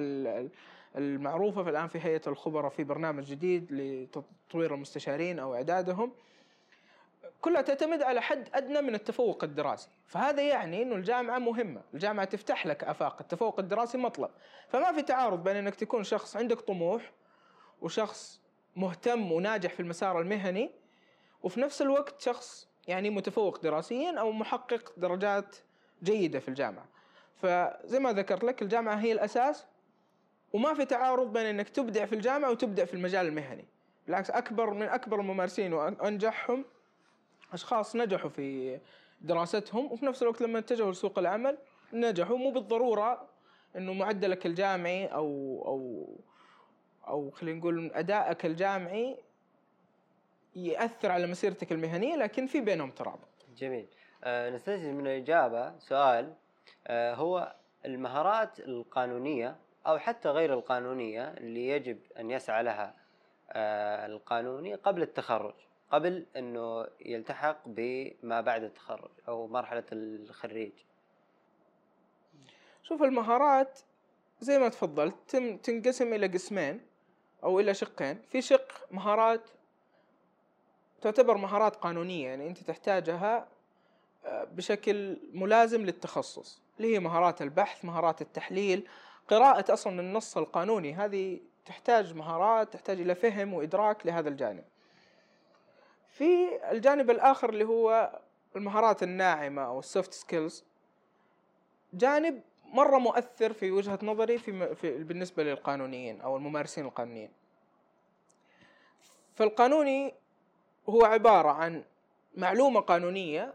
المعروفة. 0.97 1.65
فالآن 1.65 1.89
في 1.89 1.99
هيئة 1.99 2.23
الخبراء 2.27 2.71
في 2.71 2.85
برنامج 2.85 3.25
جديد 3.25 3.73
لتطوير 3.73 4.75
المستشارين 4.75 5.39
أو 5.39 5.55
إعدادهم. 5.55 6.13
كلها 7.41 7.63
تعتمد 7.63 8.03
على 8.03 8.23
حد 8.23 8.49
أدنى 8.55 8.81
من 8.81 8.95
التفوق 8.95 9.45
الدراسي، 9.45 9.89
فهذا 10.07 10.43
يعني 10.43 10.83
إنه 10.83 10.95
الجامعة 10.95 11.39
مهمة، 11.39 11.81
الجامعة 11.95 12.25
تفتح 12.25 12.67
لك 12.67 12.85
آفاق، 12.85 13.17
التفوق 13.21 13.61
الدراسي 13.61 13.99
مطلب، 13.99 14.31
فما 14.69 14.93
في 14.93 15.03
تعارض 15.03 15.45
بين 15.45 15.57
إنك 15.57 15.75
تكون 15.75 16.05
شخص 16.05 16.37
عندك 16.37 16.61
طموح 16.61 17.13
وشخص 17.83 18.41
مهتم 18.77 19.33
وناجح 19.33 19.73
في 19.75 19.81
المسار 19.81 20.21
المهني 20.21 20.71
وفي 21.43 21.61
نفس 21.61 21.83
الوقت 21.83 22.21
شخص 22.21 22.69
يعني 22.88 23.11
متفوق 23.11 23.61
دراسيا 23.61 24.21
أو 24.21 24.33
محقق 24.33 24.93
درجات 24.97 25.57
جيدة 26.03 26.38
في 26.38 26.49
الجامعة. 26.49 26.87
فزي 27.37 27.99
ما 27.99 28.12
ذكرت 28.12 28.45
لك 28.45 28.62
الجامعة 28.62 28.95
هي 28.95 29.12
الأساس 29.12 29.67
وما 30.53 30.75
في 30.75 30.85
تعارض 30.85 31.33
بين 31.33 31.47
إنك 31.47 31.69
تبدع 31.69 32.05
في 32.05 32.14
الجامعة 32.14 32.50
وتبدع 32.50 32.85
في 32.85 32.95
المجال 32.95 33.26
المهني. 33.26 33.64
بالعكس 34.07 34.31
أكبر 34.31 34.71
من 34.71 34.87
أكبر 34.87 35.21
الممارسين 35.21 35.73
وأنجحهم 35.73 36.64
أشخاص 37.53 37.97
نجحوا 37.97 38.31
في 38.31 38.79
دراستهم 39.21 39.93
وفي 39.93 40.07
نفس 40.07 40.23
الوقت 40.23 40.41
لما 40.41 40.59
اتجهوا 40.59 40.93
لسوق 40.93 41.19
العمل 41.19 41.59
نجحوا 41.93 42.37
مو 42.38 42.50
بالضرورة 42.50 43.29
إنه 43.76 43.93
معدلك 43.93 44.47
الجامعي 44.47 45.07
أو 45.07 45.62
أو 45.67 46.09
أو 47.09 47.31
خلينا 47.31 47.59
نقول 47.59 47.91
أدائك 47.95 48.47
الجامعي 48.47 49.17
يأثر 50.56 51.11
على 51.11 51.26
مسيرتك 51.26 51.73
المهنية 51.73 52.16
لكن 52.16 52.46
في 52.46 52.61
بينهم 52.61 52.90
ترابط. 52.90 53.28
جميل. 53.56 53.87
آه 54.25 54.50
نستنتج 54.50 54.84
من 54.87 55.06
الاجابه 55.06 55.78
سؤال 55.78 56.34
آه 56.87 57.14
هو 57.14 57.54
المهارات 57.84 58.61
القانونية 58.61 59.56
أو 59.87 59.99
حتى 59.99 60.28
غير 60.28 60.54
القانونية 60.54 61.28
اللي 61.28 61.68
يجب 61.68 61.99
أن 62.18 62.30
يسعى 62.30 62.62
لها 62.62 62.94
آه 63.52 64.06
القانوني 64.06 64.75
قبل 64.75 65.02
التخرج. 65.02 65.54
قبل 65.90 66.26
إنه 66.37 66.87
يلتحق 67.00 67.58
بما 67.66 68.40
بعد 68.40 68.62
التخرج 68.62 69.11
أو 69.28 69.46
مرحلة 69.46 69.84
الخريج 69.92 70.73
شوف 72.82 73.02
المهارات 73.02 73.80
زي 74.40 74.58
ما 74.58 74.68
تفضلت 74.68 75.37
تنقسم 75.62 76.14
إلى 76.14 76.26
قسمين 76.26 76.80
أو 77.44 77.61
إلى 77.61 77.75
شقين 77.75 78.23
في 78.30 78.42
شق 78.42 78.87
مهارات 78.90 79.50
تعتبر 81.04 81.37
مهارات 81.37 81.76
قانونية 81.76 82.28
يعني 82.28 82.46
أنت 82.46 82.58
تحتاجها 82.58 83.46
آه، 84.25 84.44
بشكل 84.44 85.16
ملازم 85.32 85.82
للتخصص 85.82 86.61
اللي 86.76 86.94
هي 86.94 87.00
مهارات 87.00 87.42
البحث 87.42 87.84
مهارات 87.84 88.23
التحليل 88.23 88.88
قراءة 89.28 89.73
أصلا 89.73 90.00
النص 90.00 90.37
القانوني. 90.37 90.94
هذه 90.94 91.40
تحتاج 91.66 92.14
مهارات 92.14 92.73
تحتاج 92.73 93.00
إلى 93.00 93.14
فهم 93.14 93.54
وإدراك 93.54 94.06
لهذا 94.06 94.28
الجانب. 94.28 94.64
في 96.11 96.49
الجانب 96.70 97.11
الآخر 97.11 97.50
اللي 97.50 97.64
هو 97.64 98.18
المهارات 98.56 99.02
الناعمة 99.02 99.62
أو 99.62 99.78
ال 99.78 99.85
soft 99.85 100.12
skills 100.14 100.64
جانب 101.94 102.40
مرة 102.73 102.99
مؤثر 102.99 103.52
في 103.52 103.70
وجهة 103.70 103.99
نظري 104.02 104.38
في, 104.38 104.75
في 104.75 105.04
بالنسبة 105.04 105.42
للقانونيين 105.42 106.20
أو 106.20 106.37
الممارسين 106.37 106.84
القانونيين. 106.84 107.30
فالقانوني 109.34 110.14
هو 110.88 111.05
عبارة 111.05 111.49
عن 111.49 111.85
معلومة 112.37 112.81
قانونية 112.81 113.55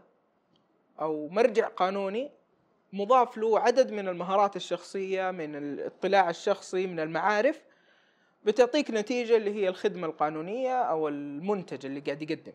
أو 1.00 1.28
مرجع 1.28 1.68
قانوني 1.68 2.30
مضاف 2.92 3.36
له 3.36 3.58
عدد 3.60 3.92
من 3.92 4.08
المهارات 4.08 4.56
الشخصية 4.56 5.30
من 5.30 5.56
الاطلاع 5.56 6.30
الشخصي 6.30 6.86
من 6.86 7.00
المعارف 7.00 7.60
بتعطيك 8.44 8.90
نتيجة 8.90 9.36
اللي 9.36 9.54
هي 9.54 9.68
الخدمة 9.68 10.06
القانونية 10.06 10.82
أو 10.82 11.08
المنتج 11.08 11.86
اللي 11.86 12.00
قاعد 12.00 12.22
يقدم. 12.22 12.52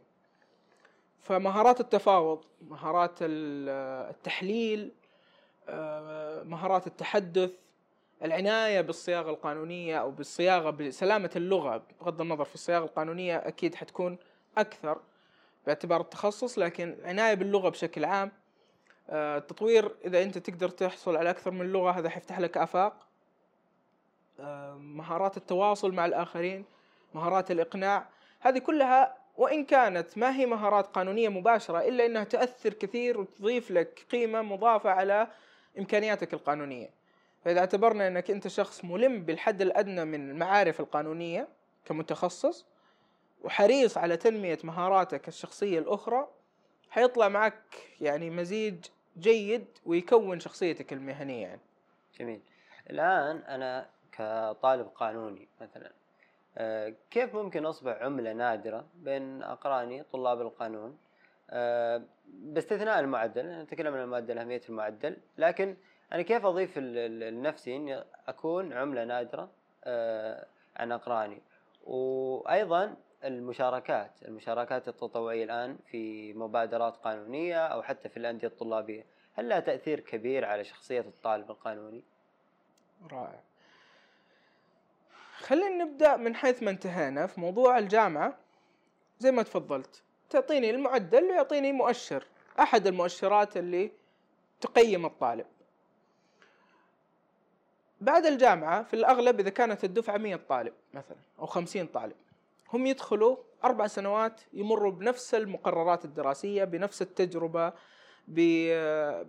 فمهارات 1.20 1.79
التفاوض 1.79 2.44
مهارات 2.62 3.17
التحليل 3.22 4.91
آه، 5.70 6.44
مهارات 6.44 6.88
التحدث 6.88 7.51
العناية 8.24 8.82
بالصياغة 8.82 9.29
القانونية 9.29 9.98
أو 9.98 10.12
بالصياغة 10.12 10.70
بسلامة 10.70 11.29
اللغة 11.36 11.84
بغض 12.01 12.22
النظر 12.22 12.46
في 12.46 12.55
الصياغة 12.55 12.86
القانونية 12.86 13.38
أكيد 13.38 13.75
حتكون 13.75 14.17
أكثر 14.57 15.00
باعتبار 15.65 16.01
التخصص 16.01 16.59
لكن 16.59 16.97
عناية 17.03 17.33
باللغة 17.33 17.69
بشكل 17.69 18.05
عام 18.05 18.31
التطوير 19.09 19.85
آه، 19.85 20.07
إذا 20.07 20.24
أنت 20.24 20.38
تقدر 20.38 20.69
تحصل 20.69 21.17
على 21.17 21.29
أكثر 21.29 21.51
من 21.51 21.71
لغة 21.71 21.91
هذا 21.91 22.09
حيفتح 22.09 22.39
لك 22.39 22.57
آفاق. 22.57 23.07
مهارات 24.77 25.38
التواصل 25.38 25.91
مع 25.91 26.05
الآخرين 26.05 26.65
مهارات 27.13 27.51
الإقناع 27.51 28.05
هذه 28.39 28.57
كلها 28.57 29.17
وإن 29.38 29.65
كانت 29.65 30.17
ما 30.17 30.35
هي 30.35 30.45
مهارات 30.45 30.88
قانونية 30.88 31.29
مباشرة 31.29 31.79
إلا 31.79 32.05
أنها 32.05 32.24
تأثر 32.24 32.74
كثير 32.74 33.19
وتضيف 33.19 33.71
لك 33.71 34.05
قيمة 34.12 34.41
مضافة 34.41 34.89
على 34.89 35.27
إمكانياتك 35.79 36.33
القانونية. 36.33 36.89
فإذا 37.45 37.59
اعتبرنا 37.59 38.07
أنك 38.07 38.31
أنت 38.31 38.47
شخص 38.47 38.85
ملم 38.85 39.21
بالحد 39.25 39.62
الأدنى 39.62 40.05
من 40.05 40.29
المعارف 40.29 40.79
القانونية 40.79 41.47
كمتخصص 41.85 42.65
وحريص 43.45 43.97
على 43.97 44.17
تنمية 44.17 44.57
مهاراتك 44.63 45.27
الشخصية 45.27 45.79
الأخرى 45.79 46.27
حيطلع 46.89 47.27
معك 47.27 47.61
يعني 48.01 48.29
مزيج 48.29 48.85
جيد 49.17 49.65
ويكون 49.85 50.39
شخصيتك 50.39 50.93
المهنية 50.93 51.47
يعني. 51.47 51.61
جميل. 52.19 52.41
الآن 52.89 53.37
أنا 53.37 53.89
كطالب 54.11 54.87
قانوني 54.87 55.47
مثلا 55.61 55.91
آه، 56.57 56.93
كيف 57.11 57.35
ممكن 57.35 57.65
أصبح 57.65 57.97
عملة 58.01 58.33
نادرة 58.33 58.85
بين 58.95 59.43
أقراني 59.43 60.03
طلاب 60.03 60.41
القانون؟ 60.41 60.97
آه، 61.49 62.01
باستثناء 62.27 62.99
المعدل 62.99 63.61
نتكلم 63.61 63.93
عن 63.93 64.01
المعدل 64.01 64.37
أهمية 64.37 64.61
المعدل 64.69 65.17
لكن 65.37 65.75
أنا 66.13 66.21
كيف 66.21 66.45
أضيف 66.45 66.77
لنفسي 66.77 67.75
إني 67.75 68.03
أكون 68.27 68.73
عملة 68.73 69.03
نادرة 69.03 69.49
آه، 69.83 70.45
عن 70.77 70.91
أقراني؟ 70.91 71.41
وأيضا 71.85 72.95
المشاركات. 73.25 74.12
المشاركات 74.25 74.88
التطوعية 74.88 75.44
الآن 75.44 75.77
في 75.91 76.34
مبادرات 76.34 76.98
قانونية 76.98 77.67
أو 77.67 77.82
حتى 77.84 78.10
في 78.10 78.17
الأندية 78.17 78.48
الطلابية. 78.48 79.05
هل 79.34 79.50
لها 79.50 79.60
تأثير 79.60 80.00
كبير 80.00 80.46
على 80.46 80.63
شخصية 80.63 81.00
الطالب 81.00 81.51
القانوني؟ 81.51 82.03
رائع. 83.12 83.39
خلينا 85.38 85.84
نبدأ 85.84 86.15
من 86.15 86.36
حيث 86.36 86.63
ما 86.63 86.72
انتهينا 86.72 87.27
في 87.27 87.39
موضوع 87.39 87.77
الجامعة. 87.77 88.38
زي 89.20 89.32
ما 89.32 89.44
تفضلت 89.44 90.03
تعطيني 90.29 90.70
المعدل 90.70 91.24
ويعطيني 91.24 91.72
مؤشر 91.72 92.25
أحد 92.60 92.88
المؤشرات 92.88 93.58
اللي 93.58 93.91
تقيم 94.62 95.05
الطالب. 95.05 95.46
بعد 98.01 98.25
الجامعة 98.25 98.84
في 98.84 98.94
الأغلب 98.94 99.39
إذا 99.39 99.50
كانت 99.50 99.84
الدفعة 99.84 100.17
100 100.17 100.36
طالب 100.36 100.74
مثلا 100.94 101.17
أو 101.39 101.46
50 101.46 101.88
طالب 101.88 102.15
هم 102.74 102.86
يدخلوا 102.86 103.38
أربع 103.63 103.88
سنوات 103.88 104.41
يمروا 104.53 104.91
بنفس 104.91 105.36
المقررات 105.36 106.05
الدراسية 106.05 106.63
بنفس 106.63 107.01
التجربة 107.01 107.74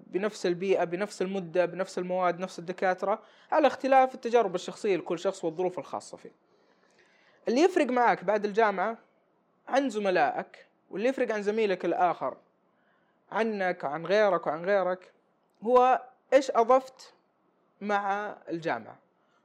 بنفس 0.07 0.47
البيئة 0.47 0.85
بنفس 0.85 1.23
المدة 1.23 1.66
بنفس 1.66 1.99
المواد 1.99 2.40
نفس 2.40 2.59
الدكاترة 2.59 3.23
على 3.52 3.66
اختلاف 3.66 4.14
التجارب 4.14 4.55
الشخصية 4.55 4.97
لكل 4.97 5.19
شخص 5.19 5.45
والظروف 5.45 5.78
الخاصة 5.78 6.16
فيه. 6.16 6.33
اللي 7.49 7.61
يفرق 7.61 7.87
معك 7.87 8.25
بعد 8.25 8.45
الجامعة 8.45 8.99
عن 9.69 9.90
زملائك 9.90 10.66
واللي 10.90 11.09
يفرق 11.09 11.33
عن 11.35 11.43
زميلك 11.43 11.85
الآخر 11.85 12.37
عنك 13.33 13.85
وعن 13.85 14.07
غيرك 14.07 14.47
وعن 14.47 14.64
غيرك 14.64 15.12
هو 15.62 16.02
إيش 16.33 16.50
أضفت 16.50 17.14
مع 17.81 18.37
الجامعة؟ 18.49 18.99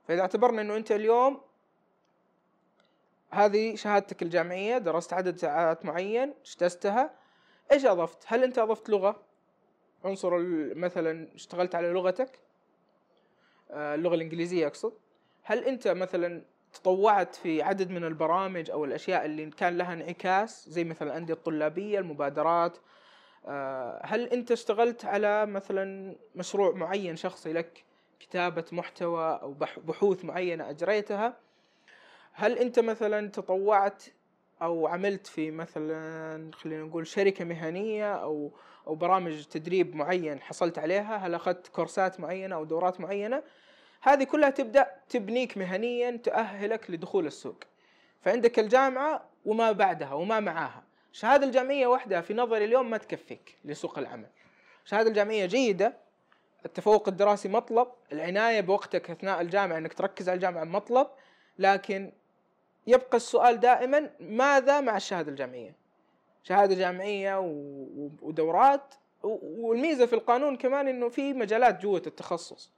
فإذا 0.08 0.22
اعتبرنا 0.22 0.62
أنه 0.62 0.76
أنت 0.76 0.92
اليوم 0.92 1.42
هذه 3.32 3.76
شهادتك 3.76 4.22
الجامعية 4.22 4.78
درست 4.78 5.14
عدد 5.14 5.38
ساعات 5.38 5.86
معين 5.86 6.34
اجتزتها. 6.46 7.12
إيش 7.72 7.86
أضفت؟ 7.86 8.24
هل 8.28 8.44
أنت 8.44 8.58
أضفت 8.60 8.90
لغة؟ 8.90 9.24
عنصر 10.06 10.38
مثلا 10.76 11.28
اشتغلت 11.36 11.76
على 11.76 11.88
لغتك؟ 11.90 12.40
آه، 13.72 13.96
اللغة 13.96 14.16
الإنجليزية 14.16 14.68
أقصد. 14.68 14.94
هل 15.44 15.64
أنت 15.64 15.88
مثلا 15.88 16.42
تطوعت 16.74 17.36
في 17.36 17.62
عدد 17.62 17.90
من 17.92 18.04
البرامج 18.04 18.72
أو 18.72 18.86
الأشياء 18.86 19.26
اللي 19.26 19.50
كان 19.50 19.78
لها 19.78 19.94
انعكاس؟ 19.94 20.70
زي 20.70 20.84
مثلا 20.84 21.08
الأندية 21.12 21.34
الطلابية 21.34 22.00
المبادرات. 22.00 22.78
آه، 23.48 24.02
هل 24.06 24.24
أنت 24.28 24.52
اشتغلت 24.52 25.06
على 25.06 25.46
مثلا 25.46 26.16
مشروع 26.36 26.72
معين 26.72 27.16
شخصي 27.16 27.54
لك؟ 27.54 27.84
كتابة 28.20 28.66
محتوى 28.72 29.40
أو 29.42 29.54
بح- 29.54 29.80
بحوث 29.80 30.26
معينة 30.26 30.70
أجريتها؟ 30.70 31.38
هل 32.34 32.58
أنت 32.58 32.80
مثلا 32.80 33.30
تطوعت 33.30 34.04
أو 34.62 34.88
عملت 34.88 35.28
في 35.28 35.52
مثلا 35.52 36.52
خلينا 36.54 36.84
نقول 36.84 37.08
شركة 37.08 37.46
مهنية 37.46 38.16
أو 38.16 38.52
أو 38.88 38.96
برامج 38.96 39.46
تدريب 39.46 39.96
معين 39.96 40.42
حصلت 40.42 40.80
عليها؟ 40.80 41.18
هل 41.18 41.36
أخذت 41.36 41.68
كورسات 41.68 42.20
معينة 42.20 42.56
أو 42.56 42.64
دورات 42.64 43.02
معينة؟ 43.02 43.44
هذه 44.02 44.24
كلها 44.24 44.50
تبدأ 44.50 44.92
تبنيك 45.10 45.58
مهنيا 45.58 46.18
تؤهلك 46.18 46.92
لدخول 46.92 47.26
السوق. 47.26 47.64
فعندك 48.22 48.60
الجامعة 48.60 49.30
وما 49.46 49.72
بعدها 49.72 50.14
وما 50.14 50.40
معاها. 50.40 50.84
الشهاده 51.12 51.46
الجامعية 51.46 51.88
وحدها 51.88 52.22
في 52.22 52.34
نظري 52.34 52.66
اليوم 52.66 52.90
ما 52.90 52.98
تكفيك 52.98 53.58
لسوق 53.66 54.00
العمل. 54.00 54.30
الشهاده 54.86 55.10
الجامعية 55.10 55.46
جيدة 55.46 55.94
التفوق 56.66 57.08
الدراسي 57.08 57.50
مطلب 57.50 57.88
العناية 58.12 58.62
بوقتك 58.62 59.10
أثناء 59.10 59.42
الجامعة 59.42 59.78
إنك 59.78 59.94
تركز 59.94 60.30
على 60.30 60.36
الجامعة 60.36 60.64
مطلب 60.64 61.08
لكن 61.60 62.12
يبقى 62.88 63.18
السؤال 63.18 63.60
دائما 63.60 64.10
ماذا 64.20 64.82
مع 64.82 64.98
الشهادة 64.98 65.32
الجامعية؟ 65.32 65.76
شهادة 66.44 66.76
جامعية 66.76 67.40
ودورات 68.22 68.94
والميزة 69.24 70.06
في 70.06 70.14
القانون 70.14 70.58
كمان 70.58 70.88
إنه 70.88 71.10
في 71.10 71.34
مجالات 71.34 71.82
جوة 71.82 72.02
التخصص. 72.08 72.72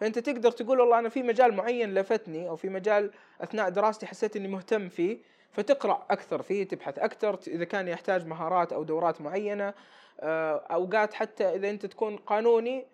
فأنت 0.00 0.18
تقدر 0.18 0.50
تقول 0.50 0.80
والله 0.80 0.98
أنا 0.98 1.08
في 1.08 1.22
مجال 1.22 1.54
معين 1.54 1.94
لفتني 1.94 2.48
أو 2.48 2.56
في 2.56 2.68
مجال 2.68 3.10
أثناء 3.40 3.68
دراستي 3.68 4.06
حسيت 4.06 4.36
إني 4.36 4.48
مهتم 4.48 4.88
فيه 4.88 5.18
فتقرأ 5.52 6.06
أكثر 6.10 6.42
فيه 6.42 6.64
تبحث 6.64 6.98
أكثر 6.98 7.38
إذا 7.46 7.64
كان 7.64 7.88
يحتاج 7.88 8.26
مهارات 8.26 8.72
أو 8.72 8.82
دورات 8.82 9.20
معينة 9.20 9.74
آه، 10.20 10.56
أوقات 10.70 11.14
حتى 11.14 11.44
إذا 11.44 11.70
أنت 11.70 11.86
تكون 11.86 12.16
قانوني 12.16 12.86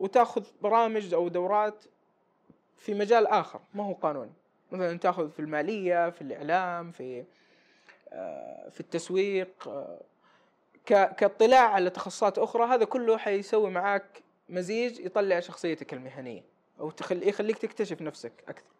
وتأخذ 0.00 0.44
برامج 0.62 1.14
أو 1.14 1.28
دورات 1.28 1.84
في 2.76 2.94
مجال 2.94 3.26
آخر 3.26 3.60
ما 3.74 3.84
هو 3.84 3.92
قانوني. 3.92 4.32
مثلا 4.72 4.98
تاخذ 4.98 5.30
في 5.30 5.40
المالية 5.40 6.10
في 6.10 6.22
الإعلام 6.22 6.90
في 6.90 7.24
آه، 8.12 8.68
في 8.68 8.80
التسويق 8.80 9.68
آه، 9.68 10.00
كاطلاع 10.86 11.68
على 11.68 11.90
تخصصات 11.90 12.38
أخرى 12.38 12.64
هذا 12.64 12.84
كله 12.84 13.16
حيسوي 13.16 13.70
معاك 13.70 14.22
مزيج 14.48 15.00
يطلع 15.00 15.40
شخصيتك 15.40 15.94
المهنية 15.94 16.42
أو 16.80 16.92
يخليك 17.10 17.58
تكتشف 17.58 18.02
نفسك 18.02 18.32
أكثر. 18.48 18.70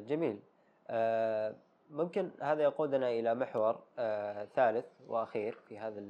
جميل. 0.00 0.38
آه، 0.88 1.54
ممكن 1.90 2.30
هذا 2.42 2.62
يقودنا 2.62 3.10
إلى 3.10 3.34
محور 3.34 3.80
ثالث 4.54 4.86
وأخير 5.08 5.58
في 5.68 5.78
هذا 5.78 6.00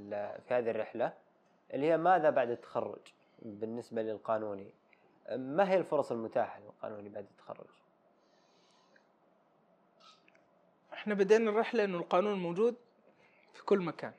في 0.49 0.55
هذه 0.55 0.71
الرحلة 0.71 1.13
اللي 1.75 1.87
هي 1.87 1.97
ماذا 1.97 2.31
بعد 2.31 2.51
التخرج 2.51 3.01
بالنسبة 3.43 4.03
للقانوني؟ 4.03 4.75
ما 5.31 5.71
هي 5.71 5.77
الفرص 5.77 6.13
المتاحة 6.13 6.61
للقانوني 6.61 7.09
بعد 7.09 7.27
التخرج؟ 7.31 7.86
إحنا 11.07 11.15
بدينا 11.15 11.51
الرحلة 11.51 11.85
إنه 11.85 11.99
القانون 11.99 12.39
موجود 12.39 12.75
في 13.53 13.65
كل 13.65 13.79
مكان. 13.81 14.13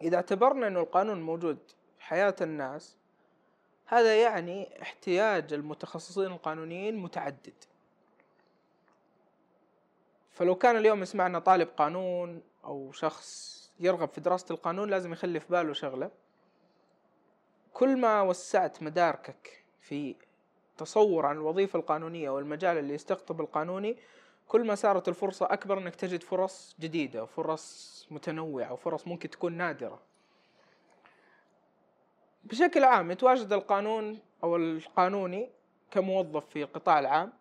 إذا 0.00 0.16
اعتبرنا 0.16 0.66
إنه 0.66 0.80
القانون 0.80 1.22
موجود 1.22 1.58
في 1.98 2.04
حياة 2.04 2.34
الناس 2.40 2.96
هذا 3.86 4.22
يعني 4.22 4.82
احتياج 4.82 5.52
المتخصصين 5.52 6.26
القانونيين 6.26 6.96
متعدد. 6.96 7.54
فلو 10.30 10.54
كان 10.54 10.76
اليوم 10.76 11.02
يسمعنا 11.02 11.38
طالب 11.38 11.68
قانون 11.76 12.42
أو 12.64 12.92
شخص 12.92 13.56
يرغب 13.80 14.08
في 14.08 14.20
دراسة 14.20 14.52
القانون 14.54 14.90
لازم 14.90 15.12
يخلي 15.12 15.40
في 15.40 15.46
باله 15.48 15.72
شغلة. 15.72 16.10
كل 17.72 17.96
ما 17.96 18.22
وسعت 18.22 18.82
مداركك 18.82 19.64
في 19.80 20.16
تصور 20.78 21.26
عن 21.26 21.36
الوظيفة 21.36 21.78
القانونية 21.78 22.30
والمجال 22.30 22.78
اللي 22.78 22.94
يستقطب 22.94 23.40
القانوني 23.40 23.96
كل 24.48 24.66
ما 24.66 24.74
صارت 24.74 25.08
الفرصة 25.08 25.46
أكبر 25.50 25.78
إنك 25.78 25.94
تجد 25.94 26.22
فرص 26.22 26.76
جديدة 26.80 27.22
وفرص 27.22 28.06
متنوعة 28.10 28.72
وفرص 28.72 29.06
ممكن 29.06 29.30
تكون 29.30 29.52
نادرة. 29.52 30.00
بشكل 32.44 32.84
عام 32.84 33.10
يتواجد 33.10 33.52
القانون 33.52 34.18
أو 34.44 34.56
القانوني 34.56 35.50
كموظف 35.90 36.46
في 36.46 36.62
القطاع 36.62 36.98
العام 36.98 37.32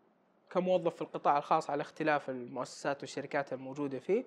كموظف 0.50 0.96
في 0.96 1.02
القطاع 1.02 1.38
الخاص 1.38 1.70
على 1.70 1.82
اختلاف 1.82 2.30
المؤسسات 2.30 3.02
والشركات 3.02 3.54
الموجودة 3.54 4.00
فيه 4.00 4.26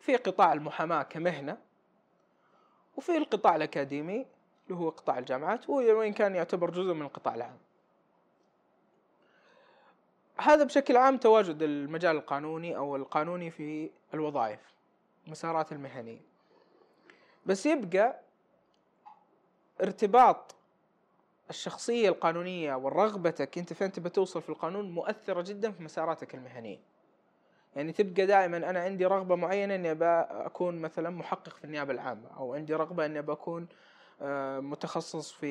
في 0.00 0.16
قطاع 0.16 0.52
المحاماة 0.52 1.02
كمهنة 1.02 1.58
وفي 2.96 3.16
القطاع 3.16 3.56
الأكاديمي 3.56 4.26
اللي 4.66 4.78
هو 4.78 4.88
قطاع 4.88 5.18
الجامعات 5.18 5.70
وإن 5.70 6.12
كان 6.12 6.34
يعتبر 6.34 6.70
جزء 6.70 6.92
من 6.92 7.02
القطاع 7.02 7.34
العام. 7.34 7.58
هذا 10.38 10.64
بشكل 10.64 10.96
عام 10.96 11.16
تواجد 11.16 11.62
المجال 11.62 12.16
القانوني 12.16 12.76
أو 12.76 12.96
القانوني 12.96 13.50
في 13.50 13.90
الوظائف 14.14 14.60
المسارات 15.26 15.72
المهنية. 15.72 16.20
بس 17.46 17.66
يبقى 17.66 18.20
ارتباط 19.82 20.54
الشخصية 21.50 22.08
القانونية 22.08 22.74
ورغبتك 22.74 23.58
أنت 23.58 23.72
فين 23.72 23.92
تبى 23.92 24.08
توصل 24.08 24.42
في 24.42 24.48
القانون 24.48 24.90
مؤثرة 24.90 25.42
جدا 25.42 25.70
في 25.72 25.82
مساراتك 25.82 26.34
المهنية. 26.34 26.78
يعني 27.76 27.92
تبقى 27.92 28.26
دائما 28.26 28.56
أنا 28.56 28.80
عندي 28.80 29.06
رغبة 29.06 29.34
معينة 29.34 29.74
إني 29.74 29.90
ابى 29.90 30.26
أكون 30.30 30.80
مثلا 30.80 31.10
محقق 31.10 31.56
في 31.56 31.64
النيابة 31.64 31.92
العامة 31.92 32.28
أو 32.36 32.54
عندي 32.54 32.74
رغبة 32.74 33.06
إني 33.06 33.18
ابى 33.18 33.32
أكون 33.32 33.62
آه، 33.62 33.66
متخصص 34.60 35.32
في 35.32 35.46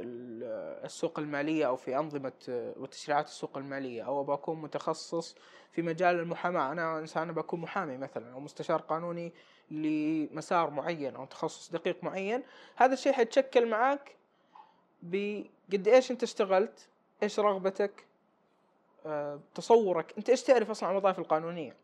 ال- 0.00 0.84
السوق 0.84 1.18
المالية 1.18 1.66
أو 1.66 1.76
في 1.76 1.96
أنظمة 1.98 2.32
آه، 2.48 2.74
وتشريعات 2.76 3.26
السوق 3.26 3.58
المالية 3.58 4.02
أو 4.02 4.24
بكون 4.24 4.62
متخصص 4.62 5.36
في 5.72 5.82
مجال 5.82 6.20
المحاماة. 6.20 6.72
أنا 6.72 6.98
إنسان 6.98 7.32
بكون 7.32 7.60
محامي 7.60 7.96
مثلا 7.96 8.32
أو 8.32 8.40
مستشار 8.40 8.80
قانوني 8.80 9.32
لمسار 9.70 10.70
معين 10.70 11.16
أو 11.16 11.24
تخصص 11.24 11.70
دقيق 11.70 12.04
معين. 12.04 12.42
هذا 12.76 12.92
الشيء 12.92 13.12
حيتشكل 13.12 13.66
معك 13.66 14.16
بقد 15.02 15.88
إيش 15.88 16.10
أنت 16.10 16.22
اشتغلت 16.22 16.88
إيش 17.22 17.40
رغبتك 17.40 18.04
آه، 19.06 19.40
تصورك. 19.54 20.14
أنت 20.18 20.30
إيش 20.30 20.42
تعرف 20.42 20.70
أصلا 20.70 20.88
عن 20.88 20.94
الوظائف 20.94 21.18
القانونية؟ 21.18 21.76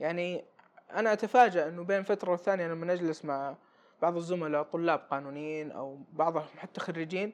يعني 0.00 0.44
أنا 0.92 1.12
أتفاجأ 1.12 1.68
أنه 1.68 1.82
بين 1.84 2.02
فترة 2.02 2.30
والثانية 2.30 2.66
لما 2.68 2.86
نجلس 2.94 3.24
مع 3.24 3.56
بعض 4.02 4.16
الزملاء 4.16 4.62
طلاب 4.62 4.98
قانونيين 5.10 5.72
أو 5.72 5.98
بعضهم 6.12 6.46
حتى 6.56 6.80
خريجين 6.80 7.32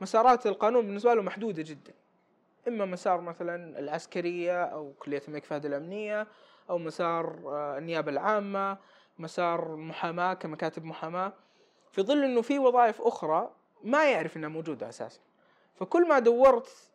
مسارات 0.00 0.46
القانون 0.46 0.86
بالنسبة 0.86 1.14
له 1.14 1.22
محدودة 1.22 1.62
جدا. 1.62 1.92
إما 2.68 2.84
مسار 2.84 3.20
مثلا 3.20 3.78
العسكرية 3.78 4.64
أو 4.64 4.92
كلية 4.92 5.22
الملك 5.28 5.44
فهد 5.44 5.66
الأمنية 5.66 6.26
أو 6.70 6.78
مسار 6.78 7.40
آه، 7.46 7.78
النيابة 7.78 8.10
العامة 8.10 8.78
مسار 9.18 9.74
المحاماه 9.74 10.34
كمكاتب 10.34 10.84
محاماة. 10.84 11.32
في 11.92 12.02
ظل 12.02 12.24
إنه 12.24 12.42
في 12.42 12.58
وظائف 12.58 13.02
أخرى 13.02 13.50
ما 13.84 14.10
يعرف 14.10 14.36
إنها 14.36 14.48
موجودة 14.48 14.88
أساسا. 14.88 15.20
فكل 15.74 16.08
ما 16.08 16.18
دورت 16.18 16.90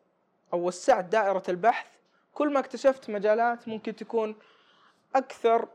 أو 0.54 0.68
وسعت 0.68 1.06
دائرة 1.06 1.44
البحث 1.50 1.88
كل 2.34 2.54
ما 2.54 2.60
اكتشفت 2.60 3.10
مجالات 3.10 3.68
ممكن 3.68 3.96
تكون 3.96 4.36
أكثر 5.16 5.68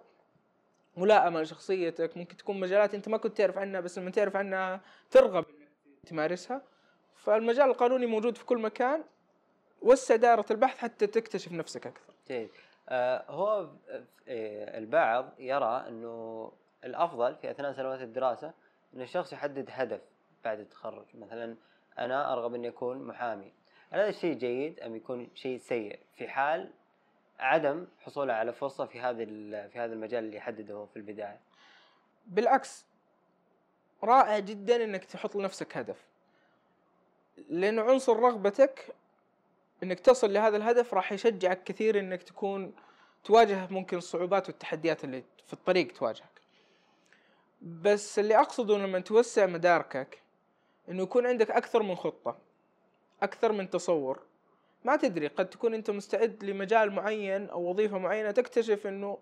ملائمة 0.97 1.41
لشخصيتك 1.41 2.17
ممكن 2.17 2.37
تكون 2.37 2.61
مجالات 2.61 2.95
أنت 2.95 3.09
ما 3.09 3.17
كنت 3.17 3.37
تعرف 3.37 3.59
عنها 3.59 3.81
بس 3.81 3.99
لما 3.99 4.11
تعرف 4.11 4.37
عنها 4.37 4.81
ترغب 5.11 5.45
إنك 5.49 5.69
تمارسها. 6.07 6.63
فالمجال 7.17 7.71
القانوني 7.71 8.07
موجود 8.07 8.37
في 8.37 8.45
كل 8.45 8.59
مكان 8.59 9.05
وسع 9.83 10.17
دائره 10.17 10.47
البحث 10.51 10.79
حتى 10.79 11.07
تكتشف 11.07 11.53
نفسك 11.53 11.87
أكثر. 11.87 12.15
جيد. 12.29 12.51
آه، 12.89 13.25
هو 13.29 13.69
آه، 14.29 14.79
البعض 14.79 15.33
يرى 15.39 15.85
إنه 15.89 16.53
الأفضل 16.85 17.37
في 17.37 17.51
أثناء 17.51 17.73
سنوات 17.73 18.01
الدراسة 18.01 18.53
إن 18.95 19.01
الشخص 19.01 19.33
يحدد 19.33 19.69
هدف 19.71 20.01
بعد 20.45 20.61
التخرج. 20.61 21.07
مثلا 21.15 21.57
أنا 21.99 22.33
أرغب 22.33 22.55
إني 22.55 22.69
أكون 22.69 23.03
محامي. 23.03 23.53
هل 23.91 24.01
هذا 24.01 24.09
الشيء 24.09 24.35
جيد 24.35 24.81
أم 24.81 24.97
يكون 24.97 25.29
شيء 25.35 25.59
سيء؟ 25.59 25.99
في 26.17 26.29
حال 26.29 26.71
عدم 27.43 27.87
حصوله 28.01 28.33
على 28.33 28.53
فرصة 28.53 28.87
في 28.87 29.01
هذا 29.01 29.25
في 29.69 29.79
هذا 29.79 29.93
المجال 29.93 30.25
اللي 30.25 30.37
يحدده 30.37 30.87
في 30.87 30.97
البداية. 30.97 31.41
بالعكس 32.27 32.85
رائع 34.05 34.39
جدا 34.39 34.85
إنك 34.85 35.05
تحط 35.05 35.37
لنفسك 35.37 35.77
هدف. 35.77 36.07
لأنه 37.49 37.83
عنصر 37.83 38.17
رغبتك 38.17 38.95
إنك 39.83 40.01
تصل 40.01 40.33
لهذا 40.33 40.57
الهدف 40.57 40.95
راح 40.95 41.13
يشجعك 41.13 41.65
كثير 41.65 41.99
إنك 41.99 42.23
تكون 42.23 42.75
تواجه 43.25 43.67
ممكن 43.71 43.97
الصعوبات 43.97 44.49
والتحديات 44.49 45.05
اللي 45.05 45.25
في 45.47 45.53
الطريق 45.53 45.93
تواجهك. 45.93 46.41
بس 47.63 48.19
اللي 48.19 48.37
أقصده 48.41 48.79
لما 48.79 49.01
توسع 49.01 49.47
مداركك 49.47 50.23
إنه 50.89 51.03
يكون 51.03 51.27
عندك 51.27 51.51
أكثر 51.51 51.83
من 51.83 51.95
خطة 51.95 52.39
أكثر 53.23 53.53
من 53.53 53.71
تصور 53.71 54.23
ما 54.85 54.97
تدري 54.97 55.27
قد 55.27 55.51
تكون 55.51 55.75
أنت 55.75 55.91
مستعد 55.91 56.45
لمجال 56.45 56.93
معين 56.93 57.51
أو 57.51 57.71
وظيفة 57.71 57.99
معينة 57.99 58.31
تكتشف 58.31 58.87
إنه 58.87 59.19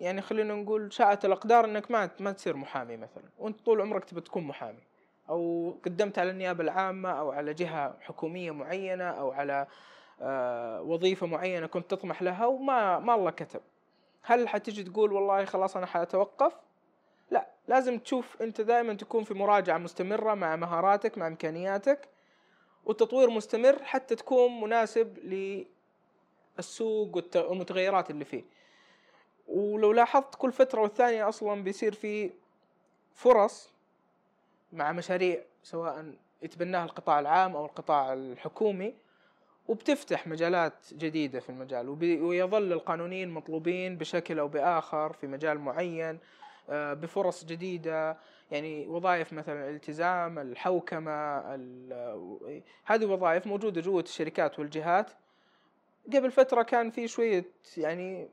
يعني 0.00 0.22
خلينا 0.22 0.54
نقول 0.54 0.92
شاءت 0.92 1.24
الأقدار 1.24 1.64
إنك 1.64 1.90
ما 1.90 2.10
ما 2.20 2.32
تصير 2.32 2.56
محامي 2.56 2.96
مثلا 2.96 3.24
وأنت 3.38 3.60
طول 3.60 3.80
عمرك 3.80 4.04
تبي 4.04 4.20
تكون 4.20 4.42
محامي. 4.42 4.82
أو 5.28 5.74
قدمت 5.84 6.18
على 6.18 6.30
النيابة 6.30 6.64
العامة 6.64 7.10
أو 7.10 7.30
على 7.30 7.54
جهة 7.54 7.96
حكومية 8.00 8.50
معينة 8.50 9.04
أو 9.04 9.30
على 9.30 9.66
آه، 10.20 10.82
وظيفة 10.82 11.26
معينة 11.26 11.66
كنت 11.66 11.90
تطمح 11.90 12.22
لها 12.22 12.46
وما 12.46 12.98
ما 12.98 13.14
الله 13.14 13.30
كتب. 13.30 13.60
هل 14.22 14.48
حتجي 14.48 14.84
تقول 14.84 15.12
والله 15.12 15.44
خلاص 15.44 15.76
أنا 15.76 15.86
حأتوقف؟ 15.86 16.52
لا 17.30 17.46
لازم 17.68 17.98
تشوف 17.98 18.42
أنت 18.42 18.60
دائما 18.60 18.94
تكون 18.94 19.24
في 19.24 19.34
مراجعة 19.34 19.78
مستمرة 19.78 20.34
مع 20.34 20.56
مهاراتك 20.56 21.18
مع 21.18 21.26
إمكانياتك. 21.26 22.08
وتطوير 22.84 23.30
مستمر 23.30 23.82
حتى 23.82 24.16
تكون 24.16 24.60
مناسب 24.60 25.18
للسوق 26.58 27.36
والمتغيرات 27.36 28.10
اللي 28.10 28.24
فيه. 28.24 28.44
ولو 29.48 29.92
لاحظت 29.92 30.34
كل 30.34 30.52
فترة 30.52 30.80
والثانية 30.80 31.28
أصلا 31.28 31.62
بيصير 31.62 31.94
في 31.94 32.30
فرص 33.14 33.72
مع 34.72 34.92
مشاريع 34.92 35.42
سواء 35.62 36.14
يتبناها 36.42 36.84
القطاع 36.84 37.20
العام 37.20 37.56
أو 37.56 37.64
القطاع 37.64 38.12
الحكومي 38.12 38.94
وبتفتح 39.68 40.26
مجالات 40.26 40.74
جديدة 40.92 41.40
في 41.40 41.50
المجال 41.50 41.88
ويظل 42.22 42.72
القانونيين 42.72 43.30
مطلوبين 43.30 43.96
بشكل 43.96 44.38
أو 44.38 44.48
بآخر 44.48 45.12
في 45.12 45.26
مجال 45.26 45.58
معين 45.58 46.18
بفرص 46.68 47.44
جديدة 47.44 48.16
يعني 48.50 48.86
وظائف 48.86 49.32
مثلا 49.32 49.68
الالتزام 49.68 50.38
الحوكمة 50.38 51.38
هذه 52.84 53.04
وظائف 53.04 53.46
موجودة 53.46 53.80
جوة 53.80 54.02
الشركات 54.02 54.58
والجهات. 54.58 55.10
قبل 56.14 56.30
فترة 56.30 56.62
كان 56.62 56.90
في 56.90 57.08
شوية 57.08 57.44
يعني 57.76 58.28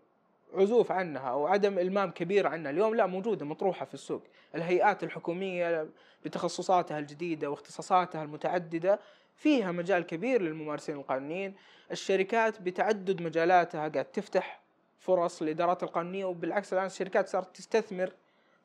عزوف 0.53 0.91
عنها 0.91 1.29
أو 1.29 1.47
عدم 1.47 1.79
إلمام 1.79 2.11
كبير 2.11 2.47
عنها 2.47 2.71
اليوم 2.71 2.95
لا 2.95 3.05
موجودة 3.05 3.45
مطروحة 3.45 3.85
في 3.85 3.93
السوق. 3.93 4.23
الهيئات 4.55 5.03
الحكومية 5.03 5.89
بتخصصاتها 6.25 6.99
الجديدة 6.99 7.49
واختصاصاتها 7.49 8.23
المتعددة 8.23 8.99
فيها 9.35 9.71
مجال 9.71 10.05
كبير 10.05 10.41
للممارسين 10.41 10.95
القانونيين. 10.95 11.55
الشركات 11.91 12.61
بتعدد 12.61 13.21
مجالاتها 13.21 13.87
قاعد 13.87 14.05
تفتح 14.05 14.59
فرص 14.99 15.41
للادارات 15.41 15.83
القانونية 15.83 16.25
وبالعكس 16.25 16.73
الآن 16.73 16.85
الشركات 16.85 17.27
صارت 17.27 17.55
تستثمر 17.55 18.13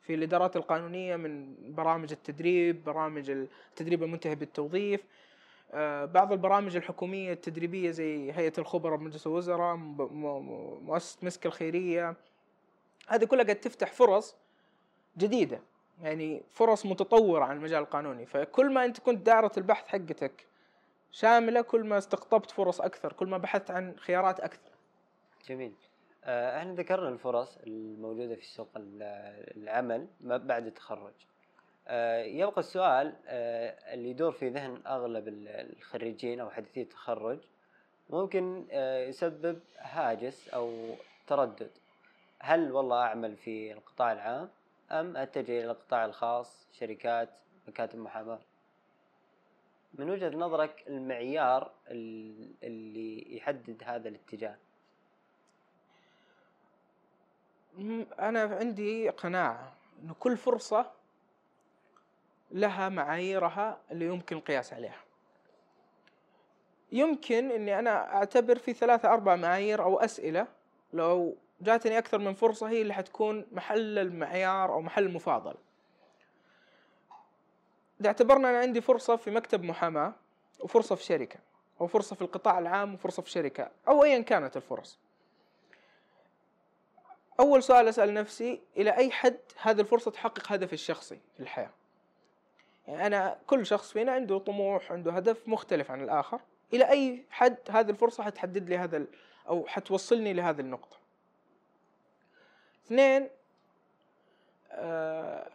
في 0.01 0.13
الإدارات 0.13 0.55
القانونية 0.55 1.15
من 1.15 1.55
برامج 1.73 2.11
التدريب 2.11 2.83
برامج 2.83 3.29
التدريب 3.29 4.03
المنتهي 4.03 4.35
بالتوظيف. 4.35 5.03
آه، 5.73 6.05
بعض 6.05 6.31
البرامج 6.31 6.75
الحكومية 6.75 7.33
التدريبية 7.33 7.91
زي 7.91 8.31
هيئة 8.31 8.53
الخبراء 8.57 8.97
بمجلس 8.97 9.27
الوزراء 9.27 9.75
مؤسسة 9.75 11.19
مسك 11.23 11.45
الخيرية 11.45 12.15
هذه 13.07 13.25
كلها 13.25 13.43
قد 13.43 13.55
تفتح 13.55 13.91
فرص 13.91 14.35
جديدة 15.17 15.59
يعني 16.01 16.43
فرص 16.51 16.85
متطورة 16.85 17.45
عن 17.45 17.57
المجال 17.57 17.83
القانوني. 17.83 18.25
فكل 18.25 18.73
ما 18.73 18.85
أنت 18.85 18.99
كنت 18.99 19.25
دائرة 19.25 19.51
البحث 19.57 19.87
حقتك 19.87 20.45
شاملة 21.11 21.61
كل 21.61 21.83
ما 21.83 21.97
استقطبت 21.97 22.51
فرص 22.51 22.81
أكثر 22.81 23.13
كل 23.13 23.27
ما 23.27 23.37
بحثت 23.37 23.71
عن 23.71 23.95
خيارات 23.97 24.39
أكثر. 24.39 24.71
جميل. 25.47 25.73
إحنا 26.27 26.73
ذكرنا 26.73 27.09
الفرص 27.09 27.57
الموجودة 27.57 28.35
في 28.35 28.45
سوق 28.45 28.69
العمل 28.75 30.07
بعد 30.21 30.65
التخرج. 30.65 31.13
آه، 31.87 32.23
يبقى 32.23 32.59
السؤال 32.59 33.13
آه، 33.27 33.93
اللي 33.93 34.09
يدور 34.09 34.31
في 34.31 34.49
ذهن 34.49 34.81
أغلب 34.87 35.27
الخريجين 35.27 36.39
أو 36.39 36.49
حديثي 36.49 36.81
التخرج 36.81 37.39
ممكن 38.09 38.65
آه، 38.71 39.05
يسبب 39.05 39.59
هاجس 39.79 40.49
أو 40.49 40.95
تردد. 41.27 41.71
هل 42.39 42.71
والله 42.71 43.01
أعمل 43.01 43.37
في 43.37 43.73
القطاع 43.73 44.11
العام 44.11 44.49
أم 44.91 45.17
أتجه 45.17 45.59
إلى 45.59 45.71
القطاع 45.71 46.05
الخاص 46.05 46.67
شركات 46.73 47.29
مكاتب 47.67 47.99
محاماة؟ 47.99 48.39
من 49.93 50.09
وجهة 50.09 50.29
نظرك 50.29 50.83
المعيار 50.87 51.71
اللي 52.63 53.35
يحدد 53.35 53.83
هذا 53.85 54.09
الاتجاه؟ 54.09 54.55
أنا 58.19 58.41
عندي 58.41 59.09
قناعة 59.09 59.73
انه 60.03 60.15
كل 60.19 60.37
فرصة 60.37 60.91
لها 62.51 62.89
معاييرها 62.89 63.77
اللي 63.91 64.05
يمكن 64.05 64.35
القياس 64.35 64.73
عليها. 64.73 65.01
يمكن 66.91 67.51
إني 67.51 67.79
أنا 67.79 68.15
أعتبر 68.15 68.57
في 68.57 68.73
ثلاثة 68.73 69.13
أربع 69.13 69.35
معايير 69.35 69.83
أو 69.83 69.99
أسئلة 69.99 70.47
لو 70.93 71.37
جاتني 71.61 71.97
أكثر 71.97 72.17
من 72.17 72.33
فرصة 72.33 72.69
هي 72.69 72.81
اللي 72.81 72.93
حتكون 72.93 73.45
محل 73.51 73.99
المعيار 73.99 74.73
أو 74.73 74.81
محل 74.81 75.03
المفاضلة 75.03 75.55
إذا 78.01 78.07
اعتبرنا 78.07 78.49
أنا 78.49 78.59
عندي 78.59 78.81
فرصة 78.81 79.15
في 79.15 79.31
مكتب 79.31 79.63
محاماة 79.63 80.13
وفرصة 80.59 80.95
في 80.95 81.03
شركة 81.03 81.39
أو 81.81 81.87
فرصة 81.87 82.15
في 82.15 82.21
القطاع 82.21 82.59
العام 82.59 82.93
وفرصة 82.93 83.21
في 83.23 83.29
شركة 83.29 83.71
أو 83.87 84.03
ايا 84.03 84.19
كانت 84.21 84.57
الفرص. 84.57 84.99
أول 87.39 87.63
سؤال 87.63 87.87
أسأل 87.87 88.13
نفسي 88.13 88.61
إلى 88.77 88.97
أي 88.97 89.11
حد 89.11 89.37
هذه 89.61 89.81
الفرصة 89.81 90.11
تحقق 90.11 90.51
هدفي 90.51 90.73
الشخصي 90.73 91.19
في 91.33 91.39
الحياة؟ 91.39 91.69
يعني 92.87 93.07
أنا 93.07 93.37
كل 93.47 93.65
شخص 93.65 93.91
فينا 93.91 94.11
عنده 94.11 94.37
طموح 94.37 94.91
عنده 94.91 95.11
هدف 95.11 95.47
مختلف 95.47 95.91
عن 95.91 96.03
الآخر. 96.03 96.39
إلى 96.73 96.89
أي 96.89 97.23
حد 97.29 97.57
هذه 97.69 97.89
الفرصة 97.89 98.23
حتحدد 98.23 98.69
لي 98.69 98.77
هذا 98.77 99.05
أو 99.49 99.65
حتوصلني 99.67 100.33
لهذه 100.33 100.59
النقطة؟ 100.59 100.97
اثنين 102.85 103.29
آه 104.71 105.49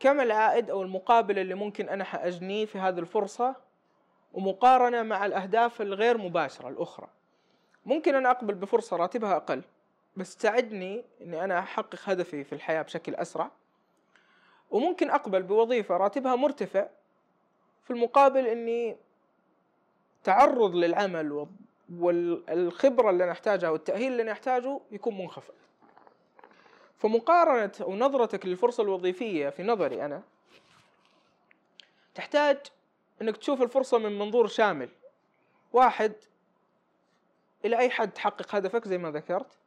كم 0.00 0.20
العائد 0.20 0.70
أو 0.70 0.82
المقابل 0.82 1.38
اللي 1.38 1.54
ممكن 1.54 1.88
أنا 1.88 2.04
حأجنيه 2.04 2.66
في 2.66 2.78
هذه 2.78 2.98
الفرصة 2.98 3.56
ومقارنة 4.32 5.02
مع 5.02 5.26
الأهداف 5.26 5.82
الغير 5.82 6.18
مباشرة 6.18 6.68
الأخرى؟ 6.68 7.08
ممكن 7.86 8.14
أنا 8.14 8.30
أقبل 8.30 8.54
بفرصة 8.54 8.96
راتبها 8.96 9.36
أقل. 9.36 9.62
بس 10.16 10.36
تساعدني 10.36 11.04
إني 11.20 11.44
أنا 11.44 11.58
أحقق 11.58 12.00
هدفي 12.04 12.44
في 12.44 12.52
الحياة 12.52 12.82
بشكل 12.82 13.14
أسرع. 13.14 13.50
وممكن 14.70 15.10
أقبل 15.10 15.42
بوظيفة 15.42 15.96
راتبها 15.96 16.36
مرتفع 16.36 16.86
في 17.84 17.90
المقابل 17.90 18.46
إني 18.46 18.96
تعرض 20.24 20.74
للعمل 20.74 21.46
والخبرة 21.98 23.10
اللي 23.10 23.24
أنا 23.24 23.32
أحتاجها 23.32 23.70
والتأهيل 23.70 24.12
اللي 24.12 24.22
أنا 24.22 24.32
أحتاجه 24.32 24.80
يكون 24.90 25.18
منخفض. 25.18 25.54
فمقارنة 26.98 27.72
ونظرتك 27.80 28.46
للفرصة 28.46 28.82
الوظيفية 28.82 29.48
في 29.48 29.62
نظري 29.62 30.04
أنا 30.04 30.22
تحتاج 32.14 32.58
إنك 33.22 33.36
تشوف 33.36 33.62
الفرصة 33.62 33.98
من 33.98 34.18
منظور 34.18 34.46
شامل. 34.46 34.88
واحد 35.72 36.12
إلى 37.64 37.78
أي 37.78 37.90
حد 37.90 38.10
تحقق 38.10 38.54
هدفك 38.54 38.88
زي 38.88 38.98
ما 38.98 39.10
ذكرت؟ 39.10 39.61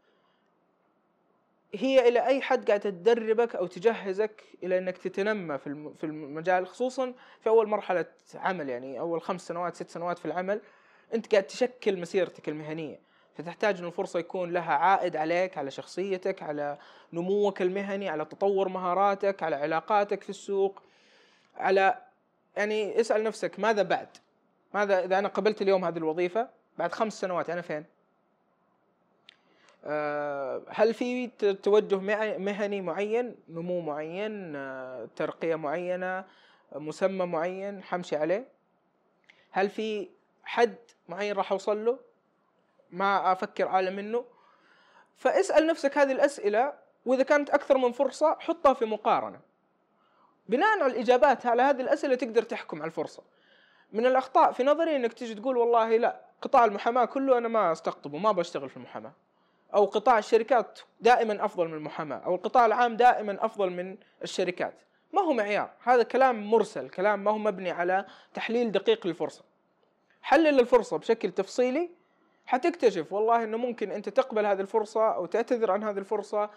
هي 1.79 2.07
إلى 2.07 2.25
أي 2.25 2.41
حد 2.41 2.67
قاعدة 2.67 2.89
تدربك 2.89 3.55
أو 3.55 3.67
تجهزك 3.67 4.43
إلى 4.63 4.77
إنك 4.77 4.97
تتنمى 4.97 5.57
في 5.57 6.03
المجال 6.03 6.67
خصوصا 6.67 7.13
في 7.41 7.49
أول 7.49 7.67
مرحلة 7.67 8.05
عمل 8.35 8.69
يعني 8.69 8.99
أول 8.99 9.21
خمس 9.21 9.47
سنوات 9.47 9.75
ست 9.75 9.89
سنوات 9.89 10.19
في 10.19 10.25
العمل 10.25 10.61
أنت 11.13 11.31
قاعد 11.31 11.43
تشكل 11.43 11.99
مسيرتك 11.99 12.49
المهنية. 12.49 12.99
فتحتاج 13.37 13.79
إن 13.79 13.85
الفرصة 13.85 14.19
يكون 14.19 14.51
لها 14.53 14.73
عائد 14.73 15.15
عليك 15.15 15.57
على 15.57 15.71
شخصيتك 15.71 16.43
على 16.43 16.77
نموك 17.13 17.61
المهني 17.61 18.09
على 18.09 18.25
تطور 18.25 18.69
مهاراتك 18.69 19.43
على 19.43 19.55
علاقاتك 19.55 20.23
في 20.23 20.29
السوق 20.29 20.83
على 21.57 22.01
يعني 22.57 22.99
اسأل 22.99 23.23
نفسك 23.23 23.59
ماذا 23.59 23.83
بعد؟ 23.83 24.07
ماذا 24.73 25.05
إذا 25.05 25.19
أنا 25.19 25.27
قبلت 25.27 25.61
اليوم 25.61 25.85
هذه 25.85 25.97
الوظيفة 25.97 26.49
بعد 26.77 26.91
خمس 26.91 27.21
سنوات 27.21 27.49
أنا 27.49 27.61
فين؟ 27.61 27.85
هل 30.69 30.93
في 30.93 31.27
توجه 31.63 31.95
مهني 32.37 32.81
معين 32.81 33.35
نمو 33.49 33.81
معين 33.81 34.55
آه، 34.55 35.09
ترقية 35.15 35.55
معينة 35.55 36.25
مسمى 36.75 37.25
معين 37.25 37.83
حمشي 37.83 38.15
عليه؟ 38.15 38.47
هل 39.51 39.69
في 39.69 40.09
حد 40.43 40.75
معين 41.09 41.35
راح 41.35 41.51
أوصل 41.51 41.85
له؟ 41.85 41.99
ما 42.91 43.31
أفكر 43.31 43.67
أعلى 43.67 43.91
منه. 43.91 44.25
فاسأل 45.17 45.67
نفسك 45.67 45.97
هذه 45.97 46.11
الأسئلة 46.11 46.73
وإذا 47.05 47.23
كانت 47.23 47.49
أكثر 47.49 47.77
من 47.77 47.91
فرصة 47.91 48.37
حطها 48.39 48.73
في 48.73 48.85
مقارنة. 48.85 49.39
بناء 50.49 50.83
على 50.83 50.93
الإجابات 50.93 51.45
على 51.45 51.61
هذه 51.61 51.81
الأسئلة 51.81 52.15
تقدر 52.15 52.43
تحكم 52.43 52.77
على 52.77 52.87
الفرصة. 52.87 53.23
من 53.93 54.05
الأخطاء 54.05 54.51
في 54.51 54.63
نظري 54.63 54.95
إنك 54.95 55.13
تجي 55.13 55.35
تقول 55.35 55.57
والله 55.57 55.97
لا 55.97 56.21
قطاع 56.41 56.65
المحاماة 56.65 57.05
كله 57.05 57.37
أنا 57.37 57.47
ما 57.47 57.71
أستقطبه 57.71 58.17
ما 58.17 58.31
بشتغل 58.31 58.69
في 58.69 58.77
المحاماة. 58.77 59.13
أو 59.73 59.85
قطاع 59.85 60.17
الشركات 60.17 60.79
دائما 61.01 61.45
أفضل 61.45 61.67
من 61.67 61.73
المحاماه 61.73 62.17
أو 62.17 62.35
القطاع 62.35 62.65
العام 62.65 62.95
دائما 62.95 63.45
أفضل 63.45 63.69
من 63.69 63.97
الشركات. 64.23 64.73
ما 65.13 65.21
هو 65.21 65.33
معيار؟ 65.33 65.69
هذا 65.83 66.03
كلام 66.03 66.51
مرسل 66.51 66.89
كلام 66.89 67.23
ما 67.23 67.31
هو 67.31 67.37
مبني 67.37 67.71
على 67.71 68.05
تحليل 68.33 68.71
دقيق 68.71 69.07
للفرصة. 69.07 69.43
حلل 70.21 70.59
الفرصة 70.59 70.97
بشكل 70.97 71.31
تفصيلي 71.31 71.89
حتكتشف 72.45 73.13
والله 73.13 73.43
إنه 73.43 73.57
ممكن 73.57 73.91
أنت 73.91 74.09
تقبل 74.09 74.45
هذه 74.45 74.61
الفرصة 74.61 75.09
أو 75.09 75.25
تعتذر 75.25 75.71
عن 75.71 75.83
هذه 75.83 75.97
الفرصة 75.97 76.49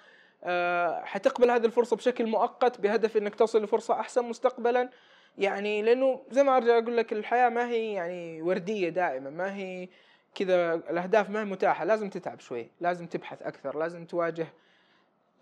أه 0.45 1.05
حتقبل 1.05 1.51
هذه 1.51 1.67
الفرصة 1.67 1.97
بشكل 1.97 2.27
مؤقت 2.27 2.81
بهدف 2.81 3.17
إنك 3.17 3.35
تصل 3.35 3.63
لفرصة 3.63 4.01
أحسن 4.01 4.25
مستقبلا. 4.25 4.91
يعني 5.39 5.83
لأنه 5.83 6.21
زي 6.31 6.43
ما 6.43 6.57
أرجع 6.57 6.79
أقول 6.79 6.97
لك 6.97 7.13
الحياة 7.13 7.49
ما 7.49 7.69
هي 7.69 7.93
يعني 7.93 8.43
وردية 8.43 8.89
دائما 8.89 9.31
ما 9.31 9.55
هي 9.55 9.89
كذا 10.35 10.75
الأهداف 10.75 11.31
ما 11.31 11.41
هي 11.41 11.45
متاحة 11.45 11.85
لازم 11.85 12.11
تتعب 12.11 12.41
شوي 12.41 12.71
لازم 12.81 13.07
تبحث 13.07 13.43
أكثر 13.43 13.79
لازم 13.79 14.05
تواجه 14.05 14.47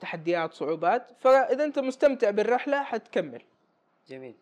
تحديات 0.01 0.53
صعوبات. 0.53 1.11
فإذا 1.19 1.65
أنت 1.65 1.79
مستمتع 1.79 2.31
بالرحلة 2.31 2.83
حتكمل. 2.83 3.43
جميل. 4.09 4.35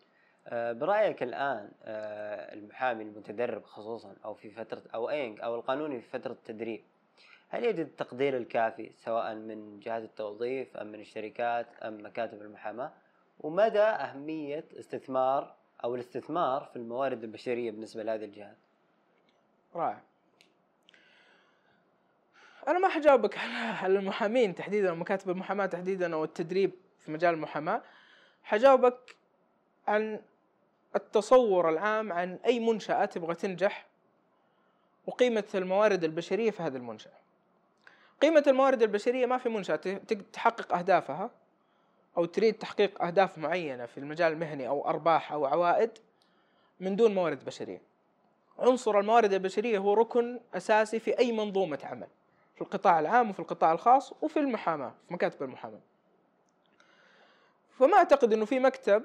آه، 0.47 0.71
برأيك 0.71 1.23
الآن 1.23 1.71
آه، 1.83 2.53
المحامي 2.53 3.03
المتدرب 3.03 3.63
خصوصا 3.63 4.15
أو 4.25 4.33
في 4.33 4.49
فترة 4.49 4.81
أو 4.93 5.09
أين 5.09 5.41
أو 5.41 5.55
القانوني 5.55 6.01
في 6.01 6.09
فترة 6.09 6.31
التدريب 6.31 6.83
هل 7.49 7.63
يجد 7.63 7.79
التقدير 7.79 8.37
الكافي 8.37 8.91
سواء 8.95 9.35
من 9.35 9.79
جهات 9.79 10.03
التوظيف 10.03 10.77
أم 10.77 10.87
من 10.87 10.99
الشركات 10.99 11.67
أم 11.83 12.05
مكاتب 12.05 12.41
المحاماة؟ 12.41 12.91
ومدى 13.39 13.79
أهمية 13.79 14.65
استثمار 14.79 15.55
أو 15.83 15.95
الاستثمار 15.95 16.69
في 16.73 16.75
الموارد 16.75 17.23
البشرية 17.23 17.71
بالنسبة 17.71 18.03
لهذه 18.03 18.25
الجهات؟ 18.25 18.57
رائع. 19.75 20.01
أنا 22.67 22.79
ما 22.79 22.87
حجاوبك 22.87 23.37
على 23.83 23.99
المحامين 23.99 24.55
تحديدا 24.55 24.91
ومكاتب 24.91 25.29
المحاماة 25.29 25.65
تحديدا 25.65 26.13
أو 26.13 26.23
التدريب 26.23 26.71
في 26.99 27.11
مجال 27.11 27.33
المحاماة. 27.33 27.81
حجاوبك 28.43 29.15
عن 29.87 30.19
التصور 30.95 31.69
العام 31.69 32.13
عن 32.13 32.39
أي 32.45 32.59
منشأة 32.59 33.05
تبغى 33.05 33.35
تنجح 33.35 33.85
وقيمة 35.07 35.43
الموارد 35.55 36.03
البشرية 36.03 36.51
في 36.51 36.63
هذه 36.63 36.75
المنشأة. 36.75 37.11
قيمة 38.21 38.43
الموارد 38.47 38.81
البشرية 38.81 39.25
ما 39.25 39.37
في 39.37 39.49
منشأة 39.49 39.75
تحقق 40.33 40.73
أهدافها 40.73 41.29
أو 42.17 42.25
تريد 42.25 42.53
تحقيق 42.53 43.03
أهداف 43.03 43.37
معينة 43.37 43.85
في 43.85 43.97
المجال 43.97 44.33
المهني 44.33 44.67
أو 44.67 44.89
أرباح 44.89 45.31
أو 45.31 45.45
عوائد 45.45 45.91
من 46.79 46.95
دون 46.95 47.15
موارد 47.15 47.45
بشرية. 47.45 47.81
عنصر 48.59 48.99
الموارد 48.99 49.33
البشرية 49.33 49.77
هو 49.77 49.93
ركن 49.93 50.39
أساسي 50.53 50.99
في 50.99 51.19
أي 51.19 51.31
منظومة 51.31 51.79
عمل. 51.83 52.07
في 52.55 52.61
القطاع 52.61 52.99
العام 52.99 53.29
وفي 53.29 53.39
القطاع 53.39 53.71
الخاص 53.71 54.13
وفي 54.21 54.39
المحاماة 54.39 54.93
في 55.07 55.13
مكاتب 55.13 55.43
المحاماة. 55.43 55.81
فما 57.79 57.97
أعتقد 57.97 58.33
أنه 58.33 58.45
في 58.45 58.59
مكتب 58.59 59.03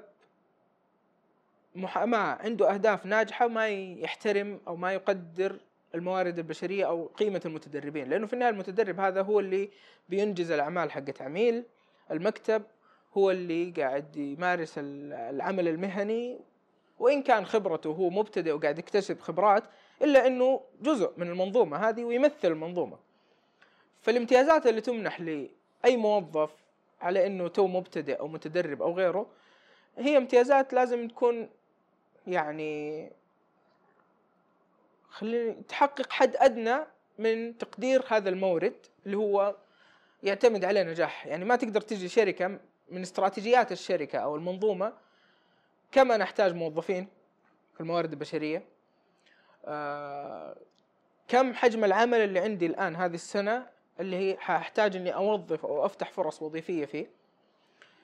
محاماة 1.75 2.37
عنده 2.41 2.73
أهداف 2.73 3.05
ناجحة 3.05 3.47
ما 3.47 3.67
يحترم 3.67 4.59
أو 4.67 4.75
ما 4.75 4.93
يقدر 4.93 5.59
الموارد 5.95 6.39
البشرية 6.39 6.85
أو 6.87 7.05
قيمة 7.05 7.41
المتدربين 7.45 8.09
لأنه 8.09 8.27
في 8.27 8.33
النهاية 8.33 8.51
المتدرب 8.51 8.99
هذا 8.99 9.21
هو 9.21 9.39
اللي 9.39 9.69
بينجز 10.09 10.51
الأعمال 10.51 10.91
حقت 10.91 11.21
عميل 11.21 11.63
المكتب 12.11 12.63
هو 13.17 13.31
اللي 13.31 13.71
قاعد 13.77 14.15
يمارس 14.15 14.73
العمل 14.77 15.67
المهني 15.67 16.39
وإن 16.99 17.23
كان 17.23 17.45
خبرته 17.45 17.89
هو 17.89 18.09
مبتدئ 18.09 18.51
وقاعد 18.51 18.79
يكتسب 18.79 19.19
خبرات 19.19 19.63
إلا 20.01 20.27
أنه 20.27 20.61
جزء 20.81 21.11
من 21.17 21.29
المنظومة 21.29 21.77
هذه 21.77 22.03
ويمثل 22.03 22.47
المنظومة. 22.47 22.97
فالامتيازات 24.01 24.67
اللي 24.67 24.81
تمنح 24.81 25.21
لأي 25.21 25.97
موظف 25.97 26.51
على 27.01 27.27
إنه 27.27 27.47
تو 27.47 27.67
مبتدئ 27.67 28.19
أو 28.19 28.27
متدرب 28.27 28.81
أو 28.81 28.93
غيره 28.93 29.27
هي 29.97 30.17
امتيازات 30.17 30.73
لازم 30.73 31.07
تكون 31.07 31.49
يعني 32.27 33.11
خليني 35.09 35.53
تحقق 35.53 36.11
حد 36.11 36.35
أدنى 36.35 36.77
من 37.19 37.57
تقدير 37.57 38.03
هذا 38.07 38.29
المورد 38.29 38.75
اللي 39.05 39.17
هو 39.17 39.55
يعتمد 40.23 40.65
عليه 40.65 40.83
نجاح. 40.83 41.27
يعني 41.27 41.45
ما 41.45 41.55
تقدر 41.55 41.81
تجي 41.81 42.09
شركة 42.09 42.59
من 42.89 43.01
استراتيجيات 43.01 43.71
الشركة 43.71 44.19
أو 44.19 44.35
المنظومة 44.35 44.93
كما 45.91 46.17
نحتاج 46.17 46.53
موظفين 46.53 47.07
في 47.73 47.81
الموارد 47.81 48.11
البشرية. 48.11 48.63
آه 49.65 50.55
كم 51.27 51.53
حجم 51.53 51.83
العمل 51.83 52.19
اللي 52.19 52.39
عندي 52.39 52.65
الآن 52.65 52.95
هذه 52.95 53.13
السنة؟ 53.13 53.67
اللي 54.01 54.15
هي 54.15 54.37
حاحتاج 54.37 54.95
إني 54.95 55.15
أوظف 55.15 55.65
أو 55.65 55.85
أفتح 55.85 56.11
فرص 56.11 56.41
وظيفية 56.41 56.85
فيه. 56.85 57.09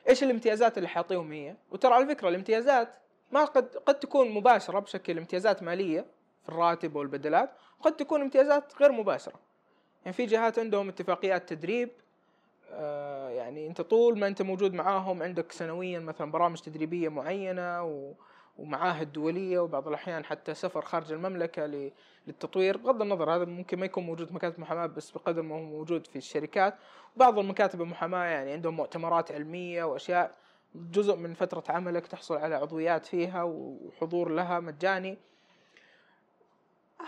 إيش 0.09 0.23
الامتيازات 0.23 0.77
اللي 0.77 0.89
حاعطيهم 0.89 1.31
هي؟ 1.31 1.55
وترى 1.71 1.93
على 1.93 2.05
فكرة 2.05 2.29
الامتيازات 2.29 2.93
ما 3.31 3.45
قد 3.45 3.75
قد 3.85 3.99
تكون 3.99 4.29
مباشرة 4.29 4.79
بشكل 4.79 5.17
امتيازات 5.17 5.63
مالية 5.63 6.05
في 6.43 6.49
الراتب 6.49 6.95
والبدلات 6.95 7.49
وقد 7.79 7.95
تكون 7.95 8.21
امتيازات 8.21 8.81
غير 8.81 8.91
مباشرة. 8.91 9.39
يعني 10.05 10.13
في 10.13 10.25
جهات 10.25 10.59
عندهم 10.59 10.89
اتفاقيات 10.89 11.49
تدريب 11.49 11.89
آه 12.71 13.29
يعني 13.29 13.67
أنت 13.67 13.81
طول 13.81 14.19
ما 14.19 14.27
أنت 14.27 14.41
موجود 14.41 14.73
معاهم 14.73 15.23
عندك 15.23 15.51
سنويا 15.51 15.99
مثلا 15.99 16.31
برامج 16.31 16.59
تدريبية 16.59 17.09
معينة 17.09 17.83
و 17.83 18.13
ومعاهد 18.57 19.13
دولية 19.13 19.59
وبعض 19.59 19.87
الأحيان 19.87 20.25
حتى 20.25 20.53
سفر 20.53 20.81
خارج 20.81 21.11
المملكة 21.11 21.91
للتطوير. 22.27 22.77
بغض 22.77 23.01
النظر 23.01 23.35
هذا 23.35 23.45
ممكن 23.45 23.79
ما 23.79 23.85
يكون 23.85 24.05
موجود 24.05 24.27
في 24.27 24.33
مكاتب 24.33 24.55
المحاماة 24.55 24.85
بس 24.85 25.11
بقدر 25.11 25.41
ما 25.41 25.55
هو 25.55 25.59
موجود 25.59 26.07
في 26.07 26.15
الشركات. 26.15 26.75
بعض 27.15 27.39
المكاتب 27.39 27.81
المحاماة 27.81 28.25
يعني 28.25 28.51
عندهم 28.51 28.75
مؤتمرات 28.75 29.31
علمية 29.31 29.83
وأشياء 29.83 30.35
جزء 30.75 31.15
من 31.15 31.33
فترة 31.33 31.63
عملك 31.69 32.07
تحصل 32.07 32.37
على 32.37 32.55
عضويات 32.55 33.05
فيها 33.05 33.43
وحضور 33.43 34.29
لها 34.29 34.59
مجاني. 34.59 35.17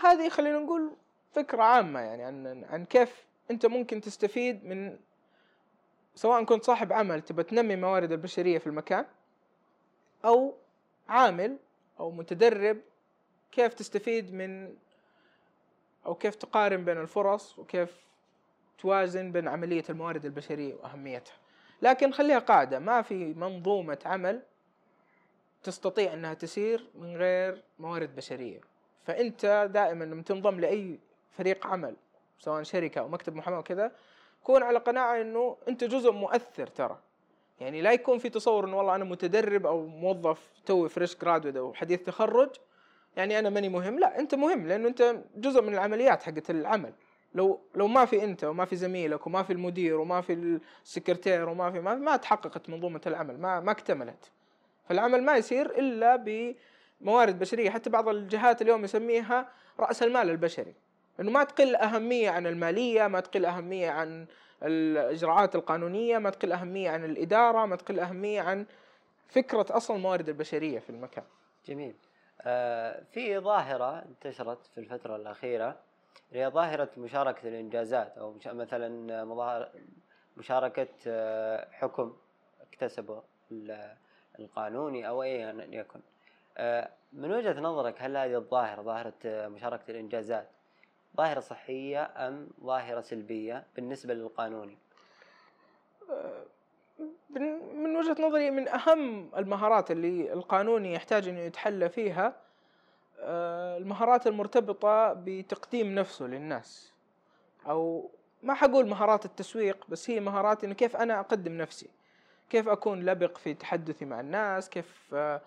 هذه 0.02 0.28
خلينا 0.28 0.58
نقول 0.58 0.90
فكرة 1.32 1.62
عامة 1.62 2.00
يعني 2.00 2.22
عن 2.22 2.64
عن 2.64 2.84
كيف 2.84 3.24
أنت 3.50 3.66
ممكن 3.66 4.00
تستفيد 4.00 4.64
من 4.64 4.98
سواء 6.14 6.44
كنت 6.44 6.64
صاحب 6.64 6.92
عمل 6.92 7.22
تبى 7.22 7.42
تنمي 7.42 7.76
موارد 7.76 8.12
البشرية 8.12 8.58
في 8.58 8.66
المكان 8.66 9.06
أو 10.24 10.54
عامل 11.10 11.56
أو 12.00 12.10
متدرب 12.10 12.78
كيف 13.52 13.74
تستفيد 13.74 14.34
من 14.34 14.74
أو 16.06 16.14
كيف 16.14 16.34
تقارن 16.34 16.84
بين 16.84 16.98
الفرص 16.98 17.58
وكيف 17.58 18.06
توازن 18.78 19.32
بين 19.32 19.48
عملية 19.48 19.84
الموارد 19.90 20.24
البشرية 20.24 20.74
وأهميتها. 20.74 21.34
لكن 21.82 22.12
خليها 22.12 22.38
قاعدة 22.38 22.78
ما 22.78 23.02
في 23.02 23.34
منظومة 23.34 23.98
عمل 24.04 24.42
تستطيع 25.62 26.14
إنها 26.14 26.34
تسير 26.34 26.86
من 26.94 27.16
غير 27.16 27.62
موارد 27.78 28.16
بشرية. 28.16 28.60
فأنت 29.04 29.68
دائما 29.72 30.04
لما 30.04 30.22
تنضم 30.22 30.60
لأي 30.60 30.98
فريق 31.32 31.66
عمل 31.66 31.96
سواء 32.38 32.62
شركة 32.62 32.98
أو 32.98 33.08
مكتب 33.08 33.34
محاماة 33.34 33.58
وكذا 33.58 33.92
كون 34.44 34.62
على 34.62 34.78
قناعة 34.78 35.20
إنه 35.20 35.56
أنت 35.68 35.84
جزء 35.84 36.12
مؤثر 36.12 36.66
ترى. 36.66 36.98
يعني 37.60 37.82
لا 37.82 37.92
يكون 37.92 38.18
في 38.18 38.28
تصور 38.28 38.64
إنه 38.64 38.78
والله 38.78 38.94
أنا 38.94 39.04
متدرب 39.04 39.66
أو 39.66 39.86
موظف 39.86 40.50
توي 40.66 40.88
fresh 40.88 41.16
graduate 41.16 41.56
أو 41.56 41.74
حديث 41.74 42.02
تخرج 42.02 42.50
يعني 43.16 43.38
أنا 43.38 43.50
ماني 43.50 43.68
مهم. 43.68 43.98
لا 43.98 44.18
أنت 44.18 44.34
مهم 44.34 44.66
لأنه 44.66 44.88
أنت 44.88 45.16
جزء 45.36 45.62
من 45.62 45.74
العمليات 45.74 46.22
حقت 46.22 46.50
العمل. 46.50 46.92
لو 47.34 47.60
لو 47.74 47.86
ما 47.86 48.04
في 48.04 48.24
أنت 48.24 48.44
وما 48.44 48.64
في 48.64 48.76
زميلك 48.76 49.26
وما 49.26 49.42
في 49.42 49.52
المدير 49.52 50.00
وما 50.00 50.20
في 50.20 50.58
السكرتير 50.84 51.48
وما 51.48 51.70
في 51.70 51.80
ما, 51.80 51.94
ما 51.94 52.16
تحققت 52.16 52.70
منظومة 52.70 53.00
العمل 53.06 53.40
ما 53.40 53.60
ما 53.60 53.70
اكتملت. 53.70 54.30
فالعمل 54.88 55.22
ما 55.22 55.36
يصير 55.36 55.66
إلا 55.78 56.16
بموارد 56.16 57.38
بشرية. 57.38 57.70
حتى 57.70 57.90
بعض 57.90 58.08
الجهات 58.08 58.62
اليوم 58.62 58.84
يسميها 58.84 59.48
رأس 59.80 60.02
المال 60.02 60.30
البشري. 60.30 60.74
إنه 61.20 61.30
ما 61.30 61.44
تقل 61.44 61.76
أهمية 61.76 62.30
عن 62.30 62.46
المالية 62.46 63.06
ما 63.06 63.20
تقل 63.20 63.44
أهمية 63.44 63.90
عن 63.90 64.26
الإجراءات 64.62 65.54
القانونية 65.54 66.18
ما 66.18 66.30
تقل 66.30 66.52
أهمية 66.52 66.90
عن 66.90 67.04
الإدارة 67.04 67.66
ما 67.66 67.76
تقل 67.76 68.00
أهمية 68.00 68.40
عن 68.40 68.66
فكرة 69.28 69.66
أصلا 69.70 69.96
الموارد 69.96 70.28
البشرية 70.28 70.78
في 70.78 70.90
المكان. 70.90 71.24
جميل. 71.66 71.94
آه 72.42 73.02
في 73.12 73.38
ظاهرة 73.38 73.98
انتشرت 73.98 74.66
في 74.66 74.78
الفترة 74.78 75.16
الأخيرة 75.16 75.76
هي 76.32 76.48
ظاهرة 76.48 76.90
مشاركة 76.96 77.48
الإنجازات 77.48 78.18
أو 78.18 78.34
مثلا 78.46 79.24
مشاركة 80.36 80.88
آه، 81.06 81.68
حكم 81.72 82.16
اكتسبه 82.60 83.22
القانوني 84.38 85.08
أو 85.08 85.22
ايا 85.22 85.68
يكن. 85.70 86.00
آه، 86.58 86.90
من 87.12 87.32
وجهة 87.32 87.60
نظرك 87.60 87.94
هل 87.98 88.16
هذه 88.16 88.34
الظاهرة 88.34 88.82
ظاهرة 88.82 89.14
آه، 89.24 89.48
مشاركة 89.48 89.90
الإنجازات 89.90 90.48
ظاهرة 91.16 91.40
صحية 91.40 92.10
أم 92.16 92.48
ظاهرة 92.64 93.00
سلبية 93.00 93.66
بالنسبة 93.76 94.14
للقانوني؟ 94.14 94.78
من 97.74 97.96
وجهة 97.96 98.16
نظري 98.20 98.50
من 98.50 98.68
أهم 98.68 99.30
المهارات 99.36 99.90
اللي 99.90 100.32
القانوني 100.32 100.94
يحتاج 100.94 101.28
أنه 101.28 101.40
يتحلى 101.40 101.88
فيها 101.88 102.36
آه، 103.22 103.78
المهارات 103.78 104.26
المرتبطة 104.26 105.12
بتقديم 105.12 105.94
نفسه 105.94 106.24
للناس. 106.24 106.92
أو 107.66 108.10
ما 108.42 108.54
حقول 108.54 108.88
مهارات 108.88 109.24
التسويق 109.24 109.86
بس 109.88 110.10
هي 110.10 110.20
مهارات 110.20 110.64
إنه 110.64 110.74
كيف 110.74 110.96
أنا 110.96 111.20
أقدم 111.20 111.52
نفسي؟ 111.52 111.88
كيف 112.50 112.68
أكون 112.68 113.04
لبق 113.04 113.38
في 113.38 113.54
تحدثي 113.54 114.04
مع 114.04 114.20
الناس؟ 114.20 114.68
كيف 114.68 115.14
آه، 115.14 115.40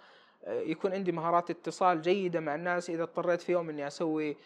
يكون 0.47 0.93
عندي 0.93 1.11
مهارات 1.11 1.49
اتصال 1.49 2.01
جيدة 2.01 2.39
مع 2.39 2.55
الناس؟ 2.55 2.89
إذا 2.89 3.03
اضطريت 3.03 3.41
في 3.41 3.51
يوم 3.51 3.69
إني 3.69 3.87
أسوي 3.87 4.37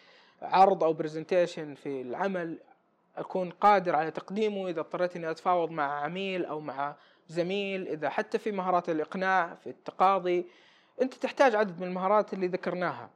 عرض 0.42 0.84
أو 0.84 0.92
برزنتيشن 0.92 1.74
في 1.74 2.02
العمل 2.02 2.58
أكون 3.16 3.50
قادر 3.50 3.96
على 3.96 4.10
تقديمه 4.10 4.68
إذا 4.68 4.80
اضطريت 4.80 5.16
إني 5.16 5.30
أتفاوض 5.30 5.70
مع 5.70 6.02
عميل 6.04 6.44
أو 6.44 6.60
مع 6.60 6.96
زميل 7.28 7.88
إذا 7.88 8.08
حتى 8.08 8.38
في 8.38 8.52
مهارات 8.52 8.88
الإقناع 8.88 9.54
في 9.54 9.70
التقاضي 9.70 10.46
أنت 11.02 11.14
تحتاج 11.14 11.54
عدد 11.54 11.80
من 11.80 11.86
المهارات 11.86 12.32
اللي 12.32 12.46
ذكرناها. 12.46 13.10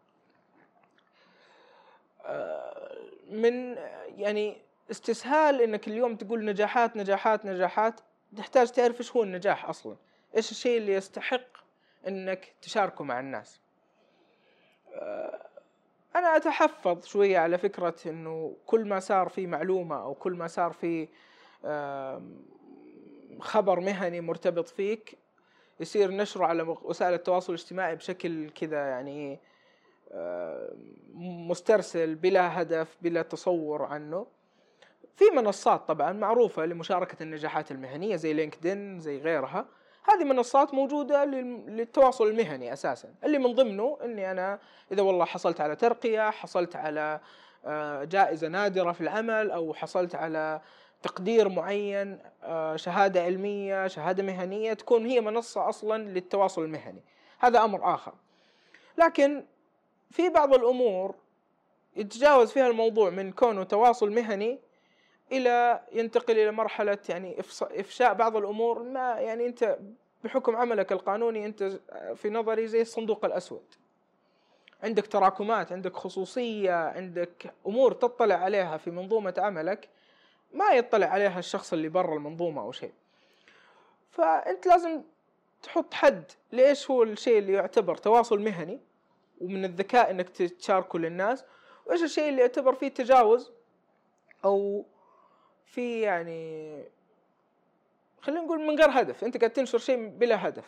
آه، 2.24 2.96
من 3.30 3.76
يعني 4.16 4.56
استسهال 4.90 5.60
إنك 5.60 5.88
اليوم 5.88 6.16
تقول 6.16 6.44
نجاحات 6.44 6.96
نجاحات 6.96 7.46
نجاحات 7.46 8.00
تحتاج 8.36 8.70
تعرف 8.70 9.00
إيش 9.00 9.16
هو 9.16 9.22
النجاح 9.22 9.68
أصلا؟ 9.68 9.96
إيش 10.36 10.50
الشيء 10.50 10.78
اللي 10.78 10.92
يستحق 10.92 11.56
إنك 12.08 12.52
تشاركه 12.62 13.04
مع 13.04 13.20
الناس؟ 13.20 13.60
آه، 14.94 15.51
أنا 16.16 16.36
أتحفظ 16.36 17.04
شوية 17.06 17.38
على 17.38 17.58
فكرة 17.58 17.94
إنه 18.06 18.56
كل 18.66 18.88
ما 18.88 19.00
صار 19.00 19.28
في 19.28 19.46
معلومة 19.46 20.02
أو 20.02 20.14
كل 20.14 20.32
ما 20.32 20.46
صار 20.46 20.72
في 20.72 21.08
خبر 23.40 23.80
مهني 23.80 24.20
مرتبط 24.20 24.68
فيك 24.68 25.18
يصير 25.80 26.10
نشره 26.10 26.44
على 26.46 26.62
وسائل 26.62 27.14
التواصل 27.14 27.52
الاجتماعي 27.52 27.96
بشكل 27.96 28.50
كذا 28.50 28.88
يعني 28.88 29.40
مسترسل 31.48 32.14
بلا 32.14 32.62
هدف 32.62 32.96
بلا 33.02 33.22
تصور 33.22 33.82
عنه. 33.82 34.26
في 35.16 35.24
منصات 35.36 35.88
طبعا 35.88 36.12
معروفة 36.12 36.64
لمشاركة 36.66 37.22
النجاحات 37.22 37.70
المهنية 37.70 38.16
زي 38.16 38.32
لينكدين 38.32 39.00
زي 39.00 39.18
غيرها. 39.18 39.66
هذه 40.04 40.24
منصات 40.24 40.74
موجودة 40.74 41.24
للتواصل 41.24 42.26
المهني 42.26 42.72
أساسا. 42.72 43.08
اللي 43.24 43.38
من 43.38 43.54
ضمنه 43.54 43.98
أني 44.04 44.30
أنا 44.30 44.58
إذا 44.92 45.02
والله 45.02 45.24
حصلت 45.24 45.60
على 45.60 45.76
ترقية 45.76 46.30
حصلت 46.30 46.76
على 46.76 47.20
آه، 47.66 48.04
جائزة 48.04 48.48
نادرة 48.48 48.92
في 48.92 49.00
العمل 49.00 49.50
أو 49.50 49.74
حصلت 49.74 50.14
على 50.14 50.60
تقدير 51.02 51.48
معين 51.48 52.18
آه، 52.42 52.76
شهادة 52.76 53.22
علمية 53.22 53.86
شهادة 53.86 54.22
مهنية 54.22 54.72
تكون 54.72 55.06
هي 55.06 55.20
منصة 55.20 55.68
أصلا 55.68 56.02
للتواصل 56.02 56.62
المهني. 56.62 57.02
هذا 57.38 57.64
أمر 57.64 57.94
آخر. 57.94 58.12
لكن 58.98 59.44
في 60.10 60.28
بعض 60.28 60.54
الأمور 60.54 61.14
يتجاوز 61.96 62.52
فيها 62.52 62.66
الموضوع 62.66 63.10
من 63.10 63.32
كونه 63.32 63.62
تواصل 63.62 64.10
مهني 64.10 64.58
إلى 65.32 65.80
ينتقل 65.92 66.38
إلى 66.38 66.52
مرحلة 66.52 66.98
يعني 67.08 67.40
إفشاء 67.62 68.14
بعض 68.14 68.36
الأمور 68.36 68.82
ما 68.82 69.20
يعني 69.20 69.46
أنت 69.46 69.78
بحكم 70.24 70.56
عملك 70.56 70.92
القانوني 70.92 71.46
أنت 71.46 71.80
في 72.14 72.30
نظري 72.30 72.66
زي 72.66 72.80
الصندوق 72.82 73.24
الأسود. 73.24 73.64
عندك 74.82 75.06
تراكمات 75.06 75.72
عندك 75.72 75.96
خصوصية 75.96 76.74
عندك 76.74 77.54
أمور 77.66 77.92
تطلع 77.92 78.34
عليها 78.34 78.76
في 78.76 78.90
منظومة 78.90 79.34
عملك 79.38 79.88
ما 80.52 80.70
يطلع 80.70 81.06
عليها 81.06 81.38
الشخص 81.38 81.72
اللي 81.72 81.88
برا 81.88 82.14
المنظومة 82.14 82.62
أو 82.62 82.72
شيء. 82.72 82.92
فأنت 84.10 84.66
لازم 84.66 85.02
تحط 85.62 85.94
حد 85.94 86.24
ليش 86.52 86.90
هو 86.90 87.02
الشيء 87.02 87.38
اللي 87.38 87.52
يعتبر 87.52 87.96
تواصل 87.96 88.40
مهني 88.40 88.80
ومن 89.40 89.64
الذكاء 89.64 90.10
إنك 90.10 90.28
تشاركه 90.28 90.98
للناس 90.98 91.44
وإيش 91.86 92.02
الشيء 92.02 92.28
اللي 92.28 92.40
يعتبر 92.40 92.74
فيه 92.74 92.88
تجاوز 92.88 93.52
أو 94.44 94.84
في 95.72 96.00
يعني 96.00 96.82
خلينا 98.20 98.40
نقول 98.40 98.60
من 98.60 98.78
غير 98.78 98.90
هدف 98.90 99.24
أنت 99.24 99.36
قاعد 99.36 99.50
تنشر 99.50 99.78
شيء 99.78 100.08
بلا 100.08 100.48
هدف. 100.48 100.64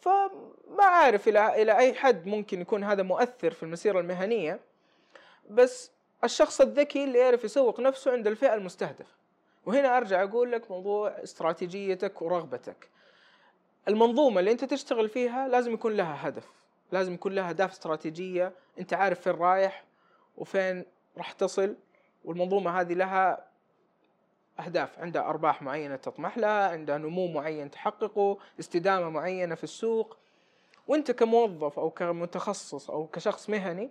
فما 0.00 0.84
عارف 0.84 1.28
إلى 1.28 1.62
إلى 1.62 1.78
أي 1.78 1.94
حد 1.94 2.26
ممكن 2.26 2.60
يكون 2.60 2.84
هذا 2.84 3.02
مؤثر 3.02 3.50
في 3.50 3.62
المسيرة 3.62 4.00
المهنية 4.00 4.60
بس 5.50 5.90
الشخص 6.24 6.60
الذكي 6.60 7.04
اللي 7.04 7.18
يعرف 7.18 7.44
يسوق 7.44 7.80
نفسه 7.80 8.12
عند 8.12 8.26
الفئة 8.26 8.54
المستهدفة. 8.54 9.14
وهنا 9.66 9.96
أرجع 9.96 10.22
أقول 10.22 10.52
لك 10.52 10.70
موضوع 10.70 11.08
استراتيجيتك 11.08 12.22
ورغبتك. 12.22 12.88
المنظومة 13.88 14.40
اللي 14.40 14.52
أنت 14.52 14.64
تشتغل 14.64 15.08
فيها 15.08 15.48
لازم 15.48 15.72
يكون 15.74 15.92
لها 15.92 16.28
هدف 16.28 16.48
لازم 16.92 17.14
يكون 17.14 17.32
لها 17.32 17.48
أهداف 17.48 17.70
استراتيجية 17.70 18.52
أنت 18.78 18.94
عارف 18.94 19.20
فين 19.20 19.32
رايح 19.32 19.84
وفين 20.36 20.84
راح 21.16 21.32
تصل 21.32 21.76
والمنظومة 22.24 22.80
هذه 22.80 22.94
لها 22.94 23.51
أهداف 24.60 24.98
عندها 24.98 25.22
أرباح 25.22 25.62
معينة 25.62 25.96
تطمح 25.96 26.38
لها 26.38 26.68
عندها 26.68 26.98
نمو 26.98 27.26
معين 27.28 27.70
تحققه 27.70 28.38
استدامة 28.60 29.10
معينة 29.10 29.54
في 29.54 29.64
السوق. 29.64 30.16
وأنت 30.88 31.10
كموظف 31.10 31.78
أو 31.78 31.90
كمتخصص 31.90 32.90
أو 32.90 33.06
كشخص 33.06 33.50
مهني 33.50 33.90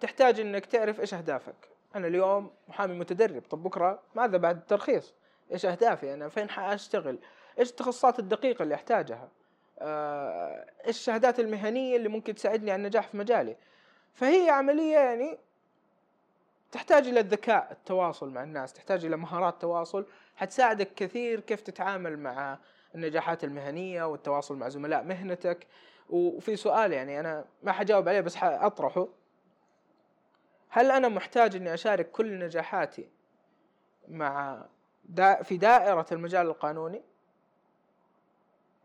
تحتاج 0.00 0.40
إنك 0.40 0.66
تعرف 0.66 1.00
إيش 1.00 1.14
أهدافك. 1.14 1.54
أنا 1.94 2.06
اليوم 2.06 2.50
محامي 2.68 2.98
متدرب 2.98 3.42
طب 3.50 3.62
بكرة 3.62 4.02
ماذا 4.14 4.36
بعد 4.36 4.56
الترخيص؟ 4.56 5.14
إيش 5.52 5.66
أهدافي 5.66 6.14
أنا؟ 6.14 6.28
فين 6.28 6.50
حاشتغل 6.50 7.18
إيش 7.58 7.70
التخصصات 7.70 8.18
الدقيقة 8.18 8.62
اللي 8.62 8.74
أحتاجها؟ 8.74 9.28
آه، 9.78 10.66
إيش 10.86 10.96
الشهادات 10.96 11.40
المهنية 11.40 11.96
اللي 11.96 12.08
ممكن 12.08 12.34
تساعدني 12.34 12.70
على 12.70 12.78
النجاح 12.78 13.08
في 13.08 13.16
مجالي؟ 13.16 13.56
فهي 14.14 14.50
عملية 14.50 14.98
يعني 14.98 15.38
تحتاج 16.74 17.08
إلى 17.08 17.20
الذكاء 17.20 17.72
التواصل 17.72 18.30
مع 18.30 18.42
الناس 18.42 18.72
تحتاج 18.72 19.04
إلى 19.04 19.16
مهارات 19.16 19.60
تواصل 19.60 20.06
حتساعدك 20.36 20.94
كثير 20.94 21.40
كيف 21.40 21.60
تتعامل 21.60 22.18
مع 22.18 22.58
النجاحات 22.94 23.44
المهنية 23.44 24.04
والتواصل 24.04 24.56
مع 24.56 24.68
زملاء 24.68 25.04
مهنتك. 25.04 25.66
وفي 26.10 26.56
سؤال 26.56 26.92
يعني 26.92 27.20
أنا 27.20 27.44
ما 27.62 27.72
حجاوب 27.72 28.08
عليه 28.08 28.20
بس 28.20 28.36
حأطرحه. 28.36 29.08
هل 30.68 30.90
أنا 30.90 31.08
محتاج 31.08 31.56
إني 31.56 31.74
أشارك 31.74 32.10
كل 32.10 32.38
نجاحاتي 32.38 33.08
مع 34.08 34.64
دا 35.04 35.42
في 35.42 35.56
دائرة 35.56 36.06
المجال 36.12 36.46
القانوني؟ 36.46 37.02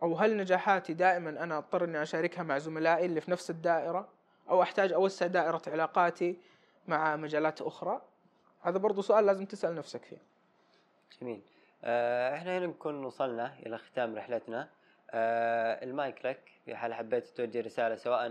أو 0.04 0.16
هل 0.16 0.38
نجاحاتي 0.38 0.94
دائما 0.94 1.30
أنا 1.30 1.58
أضطر 1.58 1.84
إني 1.84 2.02
أشاركها 2.02 2.44
مع 2.44 2.58
زملائي 2.58 3.06
اللي 3.06 3.22
في 3.22 3.32
نفس 3.32 3.50
الدائرة؟ 3.50 4.08
أو 4.50 4.62
أحتاج 4.62 4.94
أوسع 4.94 5.28
دائرة 5.28 5.62
علاقاتي 5.68 6.40
مع 6.88 7.16
مجالات 7.16 7.62
أخرى. 7.62 8.02
هذا 8.62 8.78
برضو 8.78 9.02
سؤال 9.02 9.26
لازم 9.26 9.46
تسأل 9.46 9.76
نفسك 9.76 10.04
فيه. 10.04 10.22
جميل. 11.22 11.42
آه 11.84 12.36
إحنا 12.36 12.58
هنا 12.58 12.68
نكون 12.68 13.06
وصلنا 13.06 13.54
إلى 13.66 13.78
ختام 13.78 14.16
رحلتنا. 14.16 14.70
آه 15.12 15.84
المايك 15.84 16.26
لك. 16.26 16.52
في 16.66 16.76
حال 16.76 16.94
حبيت 16.94 17.28
توجه 17.28 17.62
رسالة 17.62 17.96
سواء 17.96 18.28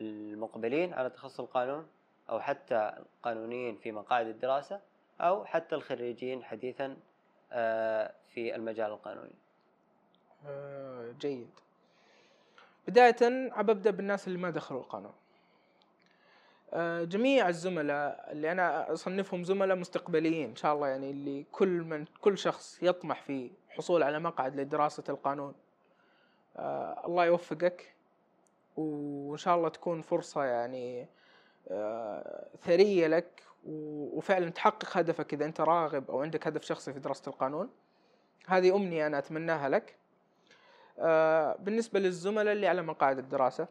للمقبلين 0.00 0.94
على 0.94 1.10
تخصص 1.10 1.40
القانون 1.40 1.86
أو 2.30 2.40
حتى 2.40 2.94
القانونيين 2.98 3.76
في 3.76 3.92
مقاعد 3.92 4.26
الدراسة 4.26 4.80
أو 5.20 5.44
حتى 5.44 5.74
الخريجين 5.74 6.44
حديثا 6.44 6.96
آه 7.52 8.12
في 8.34 8.54
المجال 8.54 8.90
القانوني. 8.90 9.34
آه، 10.46 11.12
جيد. 11.20 11.50
بداية 12.88 13.16
أبدأ 13.60 13.90
بالناس 13.90 14.28
اللي 14.28 14.38
ما 14.38 14.50
دخلوا 14.50 14.80
القانون. 14.80 15.12
جميع 17.04 17.48
الزملاء 17.48 18.28
اللي 18.32 18.52
أنا 18.52 18.92
أصنفهم 18.92 19.44
زملاء 19.44 19.76
مستقبليين 19.76 20.48
إن 20.48 20.56
شاء 20.56 20.74
الله 20.74 20.88
يعني 20.88 21.10
اللي 21.10 21.46
كل 21.52 21.68
من 21.68 22.04
كل 22.20 22.38
شخص 22.38 22.78
يطمح 22.82 23.22
في 23.22 23.50
حصول 23.68 24.02
على 24.02 24.18
مقعد 24.18 24.60
لدراسة 24.60 25.04
القانون. 25.08 25.54
آه، 26.56 27.06
الله 27.06 27.24
يوفقك 27.24 27.94
وإن 28.76 29.36
شاء 29.36 29.56
الله 29.56 29.68
تكون 29.68 30.02
فرصة 30.02 30.44
يعني 30.44 31.06
ثرية 32.62 33.06
لك 33.06 33.42
وفعلا 33.66 34.50
تحقق 34.50 34.96
هدفك 34.96 35.34
إذا 35.34 35.44
أنت 35.44 35.60
راغب 35.60 36.10
أو 36.10 36.22
عندك 36.22 36.46
هدف 36.46 36.64
شخصي 36.64 36.92
في 36.92 37.00
دراسة 37.00 37.28
القانون. 37.28 37.70
هذه 38.46 38.76
أمنية 38.76 39.06
أنا 39.06 39.18
أتمناها 39.18 39.68
لك. 39.68 39.96
آه، 40.98 41.56
بالنسبة 41.60 42.00
للزملاء 42.00 42.52
اللي 42.52 42.66
على 42.66 42.82
مقاعد 42.82 43.18
الدراسة 43.18 43.68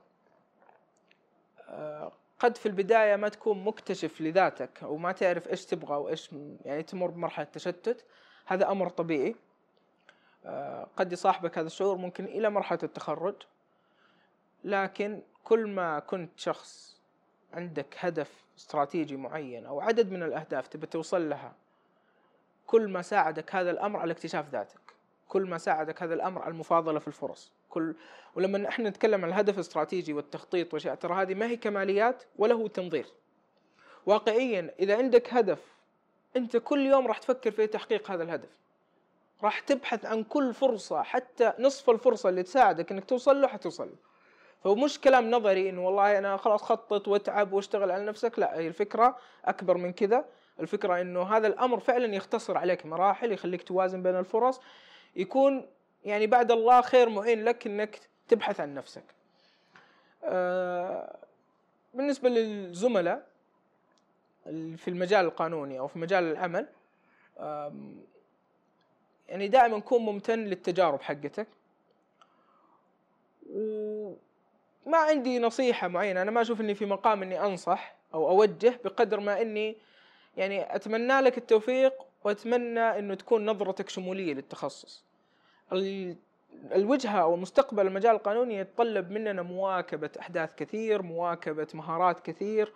آه، 1.69 2.11
قد 2.43 2.57
في 2.57 2.65
البداية 2.65 3.15
ما 3.15 3.29
تكون 3.29 3.63
مكتشف 3.63 4.21
لذاتك 4.21 4.83
أو 4.83 4.97
ما 4.97 5.11
تعرف 5.11 5.47
إيش 5.47 5.65
تبغى 5.65 5.95
وإيش 5.95 6.29
يعني 6.65 6.83
تمر 6.83 7.07
بمرحلة 7.07 7.45
تشتت 7.45 8.05
هذا 8.45 8.71
أمر 8.71 8.89
طبيعي. 8.89 9.35
آه، 10.45 10.87
قد 10.97 11.13
يصاحبك 11.13 11.57
هذا 11.57 11.67
الشعور 11.67 11.97
ممكن 11.97 12.25
إلى 12.25 12.49
مرحلة 12.49 12.79
التخرج. 12.83 13.35
لكن 14.63 15.21
كل 15.43 15.67
ما 15.67 15.99
كنت 15.99 16.39
شخص 16.39 16.99
عندك 17.53 17.95
هدف 17.99 18.45
استراتيجي 18.57 19.17
معين 19.17 19.65
أو 19.65 19.81
عدد 19.81 20.11
من 20.11 20.23
الأهداف 20.23 20.67
تبي 20.67 20.87
توصل 20.87 21.29
لها 21.29 21.53
كل 22.67 22.87
ما 22.87 23.01
ساعدك 23.01 23.55
هذا 23.55 23.71
الأمر 23.71 23.99
على 23.99 24.11
اكتشاف 24.11 24.49
ذاتك. 24.49 24.93
كل 25.27 25.49
ما 25.49 25.57
ساعدك 25.57 26.03
هذا 26.03 26.13
الأمر 26.13 26.41
على 26.41 26.51
المفاضلة 26.51 26.99
في 26.99 27.07
الفرص. 27.07 27.51
كل 27.73 27.95
ولما 28.35 28.69
إحنا 28.69 28.89
نتكلم 28.89 29.23
عن 29.25 29.29
الهدف 29.29 29.55
الاستراتيجي 29.55 30.13
والتخطيط 30.13 30.73
واشياء 30.73 30.95
ترى 30.95 31.13
هذه 31.13 31.33
ما 31.33 31.45
هي 31.47 31.57
كماليات 31.57 32.23
ولا 32.37 32.53
هو 32.53 32.67
تنظير. 32.67 33.05
واقعيا 34.05 34.73
إذا 34.79 34.97
عندك 34.97 35.33
هدف 35.33 35.59
أنت 36.35 36.57
كل 36.57 36.85
يوم 36.85 37.07
راح 37.07 37.17
تفكر 37.17 37.51
في 37.51 37.67
تحقيق 37.67 38.11
هذا 38.11 38.23
الهدف. 38.23 38.49
راح 39.43 39.59
تبحث 39.59 40.05
عن 40.05 40.23
كل 40.23 40.53
فرصة 40.53 41.03
حتى 41.03 41.53
نصف 41.59 41.89
الفرصة 41.89 42.29
اللي 42.29 42.43
تساعدك 42.43 42.91
إنك 42.91 43.05
توصل 43.05 43.41
له 43.41 43.47
حتوصل 43.47 43.87
له 43.87 43.95
فهو 44.63 44.75
مش 44.75 44.99
كلام 44.99 45.31
نظري 45.31 45.69
إنه 45.69 45.85
والله 45.85 46.17
أنا 46.17 46.37
خلاص 46.37 46.63
خطط 46.63 47.07
وأتعب 47.07 47.53
وأشتغل 47.53 47.91
على 47.91 48.05
نفسك 48.05 48.39
لا 48.39 48.57
هي 48.59 48.67
الفكرة 48.67 49.17
أكبر 49.45 49.77
من 49.77 49.93
كذا. 49.93 50.25
الفكرة 50.59 51.01
إنه 51.01 51.23
هذا 51.23 51.47
الأمر 51.47 51.79
فعلا 51.79 52.15
يختصر 52.15 52.57
عليك 52.57 52.85
مراحل 52.85 53.31
يخليك 53.31 53.63
توازن 53.63 54.03
بين 54.03 54.15
الفرص 54.15 54.61
يكون 55.15 55.65
يعني 56.05 56.27
بعد 56.27 56.51
الله 56.51 56.81
خير 56.81 57.09
معين 57.09 57.45
لك 57.45 57.67
إنك 57.67 57.99
تبحث 58.27 58.59
عن 58.59 58.73
نفسك. 58.73 59.03
آه، 60.23 61.15
بالنسبة 61.93 62.29
للزملاء 62.29 63.27
في 64.77 64.87
المجال 64.87 65.25
القانوني 65.25 65.79
أو 65.79 65.87
في 65.87 65.99
مجال 65.99 66.23
العمل 66.23 66.67
يعني 69.29 69.47
دائما 69.47 69.79
كون 69.79 70.01
ممتن 70.01 70.39
للتجارب 70.39 71.01
حقتك. 71.01 71.47
وما 73.53 74.97
عندي 74.97 75.39
نصيحة 75.39 75.87
معينة 75.87 76.21
أنا 76.21 76.31
ما 76.31 76.41
أشوف 76.41 76.61
إني 76.61 76.75
في 76.75 76.85
مقام 76.85 77.23
إني 77.23 77.45
أنصح 77.45 77.95
أو 78.13 78.29
أوجه 78.29 78.79
بقدر 78.83 79.19
ما 79.19 79.41
إني 79.41 79.75
يعني 80.37 80.75
أتمنى 80.75 81.21
لك 81.21 81.37
التوفيق 81.37 81.93
وأتمنى 82.23 82.79
إنه 82.79 83.15
تكون 83.15 83.45
نظرتك 83.45 83.89
شمولية 83.89 84.33
للتخصص. 84.33 85.03
الوجهة 86.75 87.21
أو 87.21 87.35
مستقبل 87.35 87.87
المجال 87.87 88.15
القانوني 88.15 88.57
يتطلب 88.57 89.11
مننا 89.11 89.41
مواكبة 89.41 90.09
أحداث 90.19 90.55
كثير 90.55 91.01
مواكبة 91.01 91.67
مهارات 91.73 92.19
كثير 92.19 92.73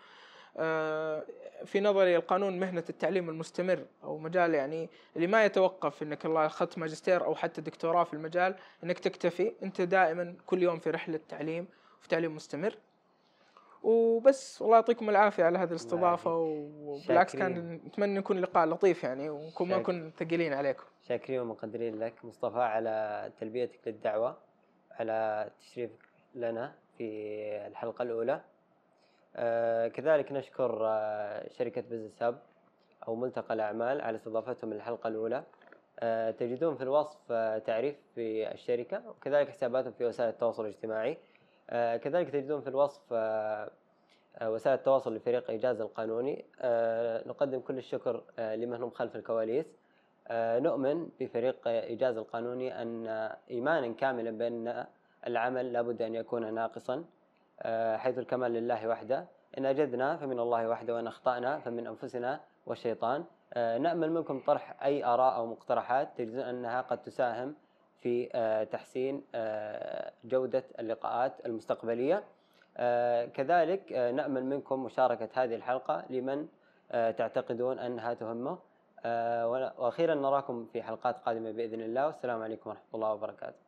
آه، 0.57 1.25
في 1.65 1.79
نظري 1.79 2.15
القانون 2.15 2.59
مهنة 2.59 2.83
التعليم 2.89 3.29
المستمر 3.29 3.85
أو 4.03 4.17
مجال 4.17 4.53
يعني 4.53 4.89
اللي 5.15 5.27
ما 5.27 5.45
يتوقف 5.45 6.03
إنك 6.03 6.25
الله 6.25 6.45
أخذت 6.45 6.77
ماجستير 6.77 7.25
أو 7.25 7.35
حتى 7.35 7.61
دكتوراه 7.61 8.03
في 8.03 8.13
المجال 8.13 8.55
إنك 8.83 8.99
تكتفي 8.99 9.53
أنت 9.63 9.81
دائما 9.81 10.35
كل 10.45 10.63
يوم 10.63 10.79
في 10.79 10.89
رحلة 10.89 11.19
تعليم 11.29 11.67
وفي 11.99 12.07
تعليم 12.07 12.35
مستمر. 12.35 12.77
وبس 13.87 14.61
والله 14.61 14.75
يعطيكم 14.75 15.09
العافية 15.09 15.43
على 15.43 15.57
هذه 15.57 15.69
الاستضافة 15.69 16.35
وبالعكس 16.35 17.35
كان 17.35 17.73
نتمنى 17.85 18.19
يكون 18.19 18.39
لقاء 18.39 18.67
لطيف 18.67 19.03
يعني 19.03 19.29
ونكون 19.29 19.69
ما 19.69 19.77
نكون 19.77 20.11
ثقيلين 20.11 20.53
عليكم. 20.53 20.83
شاكرين 21.07 21.39
ومقدرين 21.39 21.99
لك. 21.99 22.25
مصطفى 22.25 22.59
على 22.59 23.31
تلبيتك 23.39 23.79
للدعوة 23.87 24.37
على 24.91 25.49
تشريفك 25.59 25.99
لنا 26.35 26.73
في 26.97 27.07
الحلقة 27.67 28.03
الأولى. 28.03 28.41
آه 29.35 29.87
كذلك 29.87 30.31
نشكر 30.31 30.79
آه 30.87 31.49
شركة 31.49 31.81
بزنس 31.81 32.23
هاب 32.23 32.39
أو 33.07 33.15
ملتقى 33.15 33.53
الأعمال 33.53 34.01
على 34.01 34.17
استضافتهم 34.17 34.73
للحلقة 34.73 35.07
الأولى. 35.07 35.43
آه 35.99 36.31
تجدون 36.31 36.75
في 36.75 36.83
الوصف 36.83 37.17
آه، 37.31 37.57
تعريف 37.57 37.95
في 38.15 38.51
الشركة 38.51 39.09
وكذلك 39.09 39.49
حساباتهم 39.49 39.93
في 39.93 40.05
وسائل 40.05 40.29
التواصل 40.29 40.65
الاجتماعي. 40.65 41.17
كذلك 41.71 42.29
تجدون 42.29 42.61
في 42.61 42.69
الوصف 42.69 43.01
آه، 43.11 43.69
وسائل 44.41 44.77
التواصل 44.77 45.15
لفريق 45.15 45.49
إيجاز 45.49 45.81
القانوني. 45.81 46.45
نقدم 47.27 47.59
كل 47.59 47.77
الشكر 47.77 48.23
لمن 48.39 48.83
هم 48.83 48.89
خلف 48.89 49.15
الكواليس. 49.15 49.65
نؤمن 50.31 51.09
بفريق 51.19 51.67
إيجاز 51.67 52.17
القانوني 52.17 52.81
أن 52.81 53.07
إيمانا 53.51 53.93
كاملا 53.93 54.31
بأن 54.31 54.85
العمل 55.27 55.73
لابد 55.73 56.01
أن 56.01 56.15
يكون 56.15 56.53
ناقصا 56.53 57.05
آه، 57.61 57.97
حيث 57.97 58.19
الكمال 58.19 58.51
لله 58.51 58.87
وحده. 58.87 59.25
إن 59.57 59.65
أجدنا 59.65 60.17
فمن 60.17 60.39
الله 60.39 60.69
وحده 60.69 60.95
وإن 60.95 61.07
أخطأنا 61.07 61.59
فمن 61.59 61.87
أنفسنا 61.87 62.39
والشيطان. 62.65 63.25
آه، 63.53 63.77
نأمل 63.77 64.11
منكم 64.11 64.39
طرح 64.39 64.83
أي 64.83 65.05
آراء 65.05 65.35
أو 65.35 65.45
مقترحات 65.45 66.09
تجدون 66.17 66.39
أنها 66.39 66.81
قد 66.81 67.01
تساهم 67.01 67.55
في 68.01 68.29
آه، 68.35 68.63
تحسين 68.63 69.23
جودة 70.25 70.63
اللقاءات 70.79 71.45
المستقبلية. 71.45 72.23
كذلك 73.33 73.91
نأمل 73.91 74.45
منكم 74.45 74.83
مشاركة 74.83 75.29
هذه 75.33 75.55
الحلقة 75.55 76.05
لمن 76.09 76.47
تعتقدون 76.91 77.79
أنها 77.79 78.13
تهمه. 78.13 78.57
وأخيرا 79.77 80.15
نراكم 80.15 80.65
في 80.73 80.83
حلقات 80.83 81.17
قادمة 81.17 81.51
بإذن 81.51 81.81
الله. 81.81 82.05
والسلام 82.05 82.41
عليكم 82.41 82.69
ورحمة 82.69 82.85
الله 82.93 83.13
وبركاته. 83.13 83.66